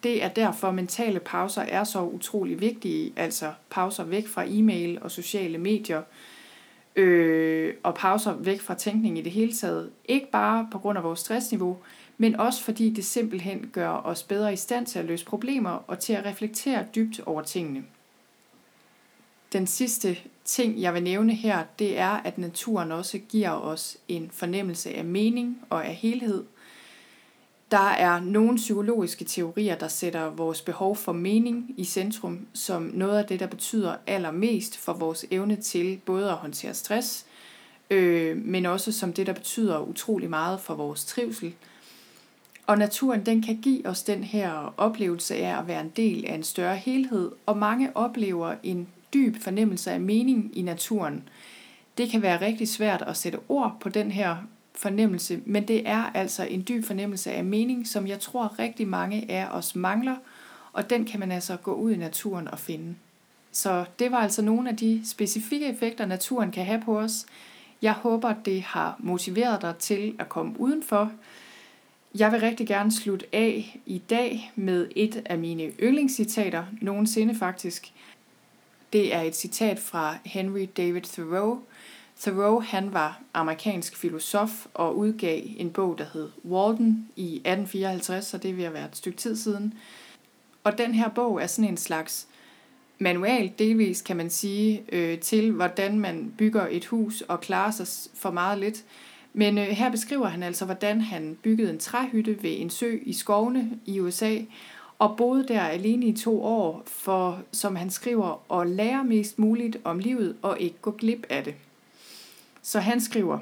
det 0.03 0.23
er 0.23 0.27
derfor, 0.27 0.71
mentale 0.71 1.19
pauser 1.19 1.61
er 1.61 1.83
så 1.83 2.01
utrolig 2.01 2.61
vigtige, 2.61 3.13
altså 3.15 3.51
pauser 3.69 4.03
væk 4.03 4.27
fra 4.27 4.43
e-mail 4.47 4.99
og 5.01 5.11
sociale 5.11 5.57
medier, 5.57 6.01
øh, 6.95 7.73
og 7.83 7.95
pauser 7.95 8.33
væk 8.33 8.61
fra 8.61 8.73
tænkning 8.73 9.17
i 9.17 9.21
det 9.21 9.31
hele 9.31 9.53
taget. 9.53 9.89
Ikke 10.05 10.31
bare 10.31 10.67
på 10.71 10.79
grund 10.79 10.97
af 10.97 11.03
vores 11.03 11.19
stressniveau, 11.19 11.77
men 12.21 12.35
også 12.35 12.63
fordi 12.63 12.89
det 12.89 13.05
simpelthen 13.05 13.69
gør 13.73 13.89
os 13.89 14.23
bedre 14.23 14.53
i 14.53 14.55
stand 14.55 14.85
til 14.85 14.99
at 14.99 15.05
løse 15.05 15.25
problemer 15.25 15.69
og 15.69 15.99
til 15.99 16.13
at 16.13 16.25
reflektere 16.25 16.85
dybt 16.95 17.19
over 17.19 17.41
tingene. 17.41 17.83
Den 19.53 19.67
sidste 19.67 20.17
ting, 20.45 20.81
jeg 20.81 20.93
vil 20.93 21.03
nævne 21.03 21.33
her, 21.33 21.63
det 21.79 21.97
er, 21.97 22.09
at 22.09 22.37
naturen 22.37 22.91
også 22.91 23.17
giver 23.17 23.51
os 23.51 23.97
en 24.07 24.29
fornemmelse 24.33 24.93
af 24.93 25.05
mening 25.05 25.61
og 25.69 25.85
af 25.85 25.95
helhed– 25.95 26.43
der 27.71 27.89
er 27.89 28.19
nogle 28.19 28.55
psykologiske 28.55 29.25
teorier, 29.25 29.75
der 29.75 29.87
sætter 29.87 30.29
vores 30.29 30.61
behov 30.61 30.95
for 30.95 31.11
mening 31.11 31.73
i 31.77 31.83
centrum 31.83 32.47
som 32.53 32.81
noget 32.93 33.17
af 33.17 33.25
det, 33.25 33.39
der 33.39 33.47
betyder 33.47 33.95
allermest 34.07 34.77
for 34.77 34.93
vores 34.93 35.25
evne 35.31 35.55
til 35.55 35.99
både 36.05 36.29
at 36.29 36.35
håndtere 36.35 36.73
stress, 36.73 37.25
øh, 37.89 38.37
men 38.37 38.65
også 38.65 38.91
som 38.91 39.13
det, 39.13 39.27
der 39.27 39.33
betyder 39.33 39.79
utrolig 39.79 40.29
meget 40.29 40.59
for 40.59 40.75
vores 40.75 41.05
trivsel. 41.05 41.53
Og 42.69 42.77
naturen 42.77 43.25
den 43.25 43.41
kan 43.41 43.57
give 43.61 43.85
os 43.85 44.03
den 44.03 44.23
her 44.23 44.73
oplevelse 44.77 45.35
af 45.35 45.59
at 45.59 45.67
være 45.67 45.81
en 45.81 45.91
del 45.95 46.25
af 46.25 46.35
en 46.35 46.43
større 46.43 46.75
helhed, 46.75 47.31
og 47.45 47.57
mange 47.57 47.97
oplever 47.97 48.55
en 48.63 48.87
dyb 49.13 49.41
fornemmelse 49.41 49.91
af 49.91 49.99
mening 49.99 50.51
i 50.53 50.61
naturen. 50.61 51.23
Det 51.97 52.09
kan 52.09 52.21
være 52.21 52.41
rigtig 52.41 52.67
svært 52.67 53.01
at 53.01 53.17
sætte 53.17 53.39
ord 53.49 53.77
på 53.79 53.89
den 53.89 54.11
her 54.11 54.37
fornemmelse, 54.75 55.41
men 55.45 55.67
det 55.67 55.89
er 55.89 56.03
altså 56.13 56.43
en 56.43 56.65
dyb 56.67 56.85
fornemmelse 56.85 57.31
af 57.31 57.43
mening, 57.43 57.87
som 57.87 58.07
jeg 58.07 58.19
tror 58.19 58.59
rigtig 58.59 58.87
mange 58.87 59.31
af 59.31 59.47
os 59.51 59.75
mangler, 59.75 60.15
og 60.73 60.89
den 60.89 61.05
kan 61.05 61.19
man 61.19 61.31
altså 61.31 61.57
gå 61.57 61.73
ud 61.73 61.91
i 61.91 61.97
naturen 61.97 62.47
og 62.47 62.59
finde. 62.59 62.95
Så 63.51 63.85
det 63.99 64.11
var 64.11 64.17
altså 64.17 64.41
nogle 64.41 64.69
af 64.69 64.77
de 64.77 65.01
specifikke 65.05 65.67
effekter, 65.67 66.05
naturen 66.05 66.51
kan 66.51 66.65
have 66.65 66.81
på 66.85 66.99
os. 66.99 67.25
Jeg 67.81 67.93
håber, 67.93 68.33
det 68.33 68.61
har 68.61 68.95
motiveret 68.99 69.61
dig 69.61 69.75
til 69.79 70.15
at 70.19 70.29
komme 70.29 70.59
udenfor. 70.59 71.11
Jeg 72.15 72.31
vil 72.31 72.39
rigtig 72.39 72.67
gerne 72.67 72.91
slutte 72.91 73.25
af 73.33 73.79
i 73.85 73.97
dag 73.97 74.51
med 74.55 74.87
et 74.95 75.21
af 75.25 75.37
mine 75.37 75.63
yndlingscitater, 75.63 76.63
nogensinde 76.81 77.35
faktisk. 77.35 77.93
Det 78.93 79.15
er 79.15 79.21
et 79.21 79.35
citat 79.35 79.79
fra 79.79 80.17
Henry 80.25 80.67
David 80.77 81.01
Thoreau, 81.01 81.59
Thoreau 82.19 82.59
han 82.59 82.93
var 82.93 83.21
amerikansk 83.33 83.97
filosof 83.97 84.65
og 84.73 84.97
udgav 84.97 85.41
en 85.57 85.69
bog, 85.69 85.97
der 85.97 86.05
hed 86.13 86.29
Walden 86.45 87.09
i 87.15 87.35
1854, 87.35 88.25
så 88.25 88.37
det 88.37 88.55
vil 88.55 88.63
have 88.63 88.73
været 88.73 88.89
et 88.89 88.97
stykke 88.97 89.17
tid 89.17 89.35
siden. 89.35 89.73
Og 90.63 90.77
den 90.77 90.93
her 90.93 91.09
bog 91.09 91.41
er 91.41 91.47
sådan 91.47 91.69
en 91.69 91.77
slags 91.77 92.27
manual, 92.99 93.51
delvis 93.59 94.01
kan 94.01 94.17
man 94.17 94.29
sige, 94.29 94.83
øh, 94.91 95.19
til 95.19 95.51
hvordan 95.51 95.99
man 95.99 96.33
bygger 96.37 96.67
et 96.71 96.85
hus 96.85 97.21
og 97.21 97.41
klarer 97.41 97.71
sig 97.71 97.87
for 98.15 98.31
meget 98.31 98.57
lidt. 98.57 98.83
Men 99.33 99.57
øh, 99.57 99.63
her 99.63 99.91
beskriver 99.91 100.27
han 100.27 100.43
altså, 100.43 100.65
hvordan 100.65 101.01
han 101.01 101.37
byggede 101.43 101.69
en 101.69 101.79
træhytte 101.79 102.43
ved 102.43 102.55
en 102.57 102.69
sø 102.69 102.97
i 103.01 103.13
skovene 103.13 103.79
i 103.85 103.99
USA, 103.99 104.37
og 104.99 105.17
boede 105.17 105.47
der 105.47 105.61
alene 105.61 106.05
i 106.05 106.15
to 106.15 106.43
år, 106.43 106.83
for, 106.85 107.41
som 107.51 107.75
han 107.75 107.89
skriver, 107.89 108.61
at 108.61 108.67
lære 108.67 109.03
mest 109.03 109.39
muligt 109.39 109.77
om 109.83 109.99
livet 109.99 110.37
og 110.41 110.59
ikke 110.59 110.77
gå 110.81 110.91
glip 110.91 111.25
af 111.29 111.43
det. 111.43 111.55
Så 112.61 112.79
han 112.79 113.01
skriver, 113.01 113.39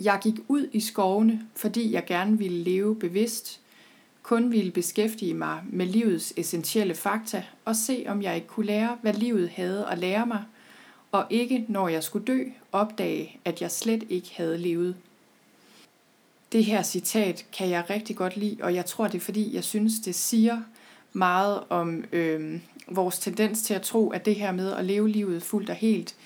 Jeg 0.00 0.18
gik 0.22 0.34
ud 0.48 0.68
i 0.72 0.80
skovene, 0.80 1.42
fordi 1.54 1.92
jeg 1.92 2.04
gerne 2.06 2.38
ville 2.38 2.62
leve 2.62 2.96
bevidst, 2.96 3.60
kun 4.22 4.52
ville 4.52 4.70
beskæftige 4.70 5.34
mig 5.34 5.62
med 5.70 5.86
livets 5.86 6.32
essentielle 6.36 6.94
fakta 6.94 7.44
og 7.64 7.76
se, 7.76 8.04
om 8.08 8.22
jeg 8.22 8.34
ikke 8.34 8.46
kunne 8.46 8.66
lære, 8.66 8.98
hvad 9.02 9.12
livet 9.12 9.48
havde 9.48 9.86
at 9.90 9.98
lære 9.98 10.26
mig, 10.26 10.44
og 11.12 11.26
ikke, 11.30 11.64
når 11.68 11.88
jeg 11.88 12.02
skulle 12.02 12.24
dø, 12.24 12.44
opdage, 12.72 13.40
at 13.44 13.60
jeg 13.62 13.70
slet 13.70 14.04
ikke 14.08 14.32
havde 14.36 14.58
levet. 14.58 14.96
Det 16.52 16.64
her 16.64 16.82
citat 16.82 17.46
kan 17.52 17.70
jeg 17.70 17.84
rigtig 17.90 18.16
godt 18.16 18.36
lide, 18.36 18.56
og 18.62 18.74
jeg 18.74 18.84
tror, 18.86 19.06
det 19.06 19.14
er 19.14 19.24
fordi, 19.24 19.54
jeg 19.54 19.64
synes, 19.64 19.92
det 20.04 20.14
siger 20.14 20.60
meget 21.12 21.60
om 21.68 22.04
øh, 22.12 22.60
vores 22.88 23.18
tendens 23.18 23.62
til 23.62 23.74
at 23.74 23.82
tro, 23.82 24.10
at 24.10 24.26
det 24.26 24.34
her 24.34 24.52
med 24.52 24.72
at 24.72 24.84
leve 24.84 25.08
livet 25.08 25.42
fuldt 25.42 25.70
og 25.70 25.76
helt, 25.76 26.16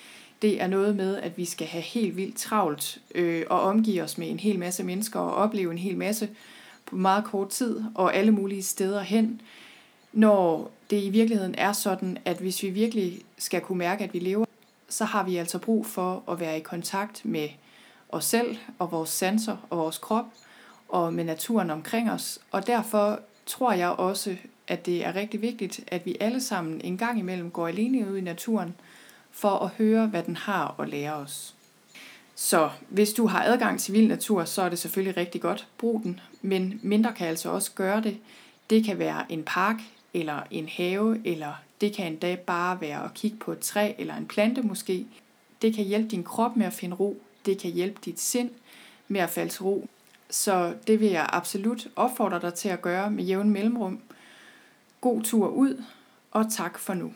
det 0.43 0.63
er 0.63 0.67
noget 0.67 0.97
med, 0.97 1.17
at 1.17 1.39
vi 1.39 1.45
skal 1.45 1.67
have 1.67 1.83
helt 1.83 2.17
vildt 2.17 2.37
travlt 2.37 2.99
øh, 3.15 3.45
og 3.51 3.61
omgive 3.61 4.03
os 4.03 4.19
med 4.19 4.31
en 4.31 4.39
hel 4.39 4.59
masse 4.59 4.85
mennesker 4.85 5.21
og 5.21 5.35
opleve 5.35 5.73
en 5.73 5.79
hel 5.79 5.97
masse 5.97 6.29
på 6.87 6.97
meget 6.97 7.25
kort 7.25 7.49
tid 7.49 7.83
og 7.95 8.15
alle 8.15 8.33
mulige 8.33 8.63
steder 8.63 9.01
hen, 9.01 9.41
når 10.13 10.71
det 10.91 11.03
i 11.03 11.09
virkeligheden 11.09 11.55
er 11.59 11.73
sådan, 11.73 12.19
at 12.25 12.39
hvis 12.39 12.63
vi 12.63 12.71
virkelig 12.71 13.21
skal 13.39 13.61
kunne 13.61 13.79
mærke, 13.79 14.05
at 14.05 14.15
vi 14.15 14.19
lever, 14.19 14.45
så 14.91 15.05
har 15.05 15.23
vi 15.23 15.37
altså 15.37 15.59
brug 15.59 15.87
for 15.87 16.23
at 16.29 16.41
være 16.41 16.59
i 16.59 16.63
kontakt 16.63 17.25
med 17.25 17.49
os 18.09 18.25
selv 18.25 18.57
og 18.79 18.93
vores 18.93 19.11
sanser 19.11 19.57
og 19.71 19.79
vores 19.79 19.99
krop 19.99 20.27
og 20.89 21.15
med 21.15 21.25
naturen 21.25 21.71
omkring 21.71 22.11
os. 22.11 22.39
Og 22.51 22.67
derfor 22.67 23.21
tror 23.47 23.73
jeg 23.73 23.89
også, 23.89 24.37
at 24.69 24.87
det 24.87 25.07
er 25.07 25.15
rigtig 25.15 25.43
vigtigt, 25.43 25.81
at 25.87 26.07
vi 26.07 26.17
alle 26.21 26.41
sammen 26.41 26.81
en 26.81 26.99
gang 26.99 27.19
imellem 27.19 27.51
går 27.51 27.69
alene 27.69 28.11
ud 28.11 28.17
i 28.17 28.21
naturen– 28.21 28.75
for 29.31 29.59
at 29.59 29.71
høre, 29.79 30.07
hvad 30.07 30.23
den 30.23 30.37
har 30.37 30.75
at 30.79 30.89
lære 30.89 31.15
os. 31.15 31.55
Så 32.35 32.71
hvis 32.89 33.13
du 33.13 33.27
har 33.27 33.45
adgang 33.45 33.81
til 33.81 33.95
vild 33.95 34.09
natur, 34.09 34.45
så 34.45 34.63
er 34.63 34.69
det 34.69 34.79
selvfølgelig 34.79 35.17
rigtig 35.17 35.41
godt. 35.41 35.67
Brug 35.79 36.01
den, 36.05 36.21
men 36.43 36.81
mindre 36.83 37.13
kan 37.13 37.29
altså 37.29 37.51
også 37.51 37.71
gøre 37.75 38.03
det. 38.03 38.17
Det 38.71 38.85
kan 38.85 38.99
være 38.99 39.33
en 39.33 39.43
park, 39.43 39.77
eller 40.15 40.43
en 40.51 40.69
have, 40.69 41.27
eller 41.27 41.53
det 41.81 41.93
kan 41.93 42.07
endda 42.07 42.37
bare 42.37 42.81
være 42.81 43.05
at 43.05 43.15
kigge 43.15 43.37
på 43.37 43.53
et 43.53 43.59
træ 43.59 43.93
eller 43.99 44.17
en 44.17 44.27
plante 44.27 44.63
måske. 44.63 45.07
Det 45.63 45.75
kan 45.75 45.85
hjælpe 45.85 46.09
din 46.09 46.25
krop 46.25 46.57
med 46.57 46.67
at 46.67 46.73
finde 46.73 46.97
ro. 46.97 47.23
Det 47.47 47.59
kan 47.59 47.71
hjælpe 47.71 48.01
dit 48.05 48.21
sind 48.21 48.51
med 49.09 49.21
at 49.21 49.31
falde 49.31 49.51
til 49.51 49.63
ro. 49.63 49.89
Så 50.31 50.75
det 50.87 51.01
vil 51.01 51.09
jeg 51.09 51.31
absolut 51.33 51.89
opfordre 51.97 52.41
dig 52.41 52.55
til 52.55 52.69
at 52.69 52.83
gøre 52.83 53.11
med 53.11 53.25
jævn 53.25 53.51
mellemrum. 53.51 54.01
God 55.01 55.23
tur 55.23 55.49
ud, 55.49 55.85
og 56.31 56.53
tak 56.53 56.79
for 56.79 56.95
nu. 56.95 57.13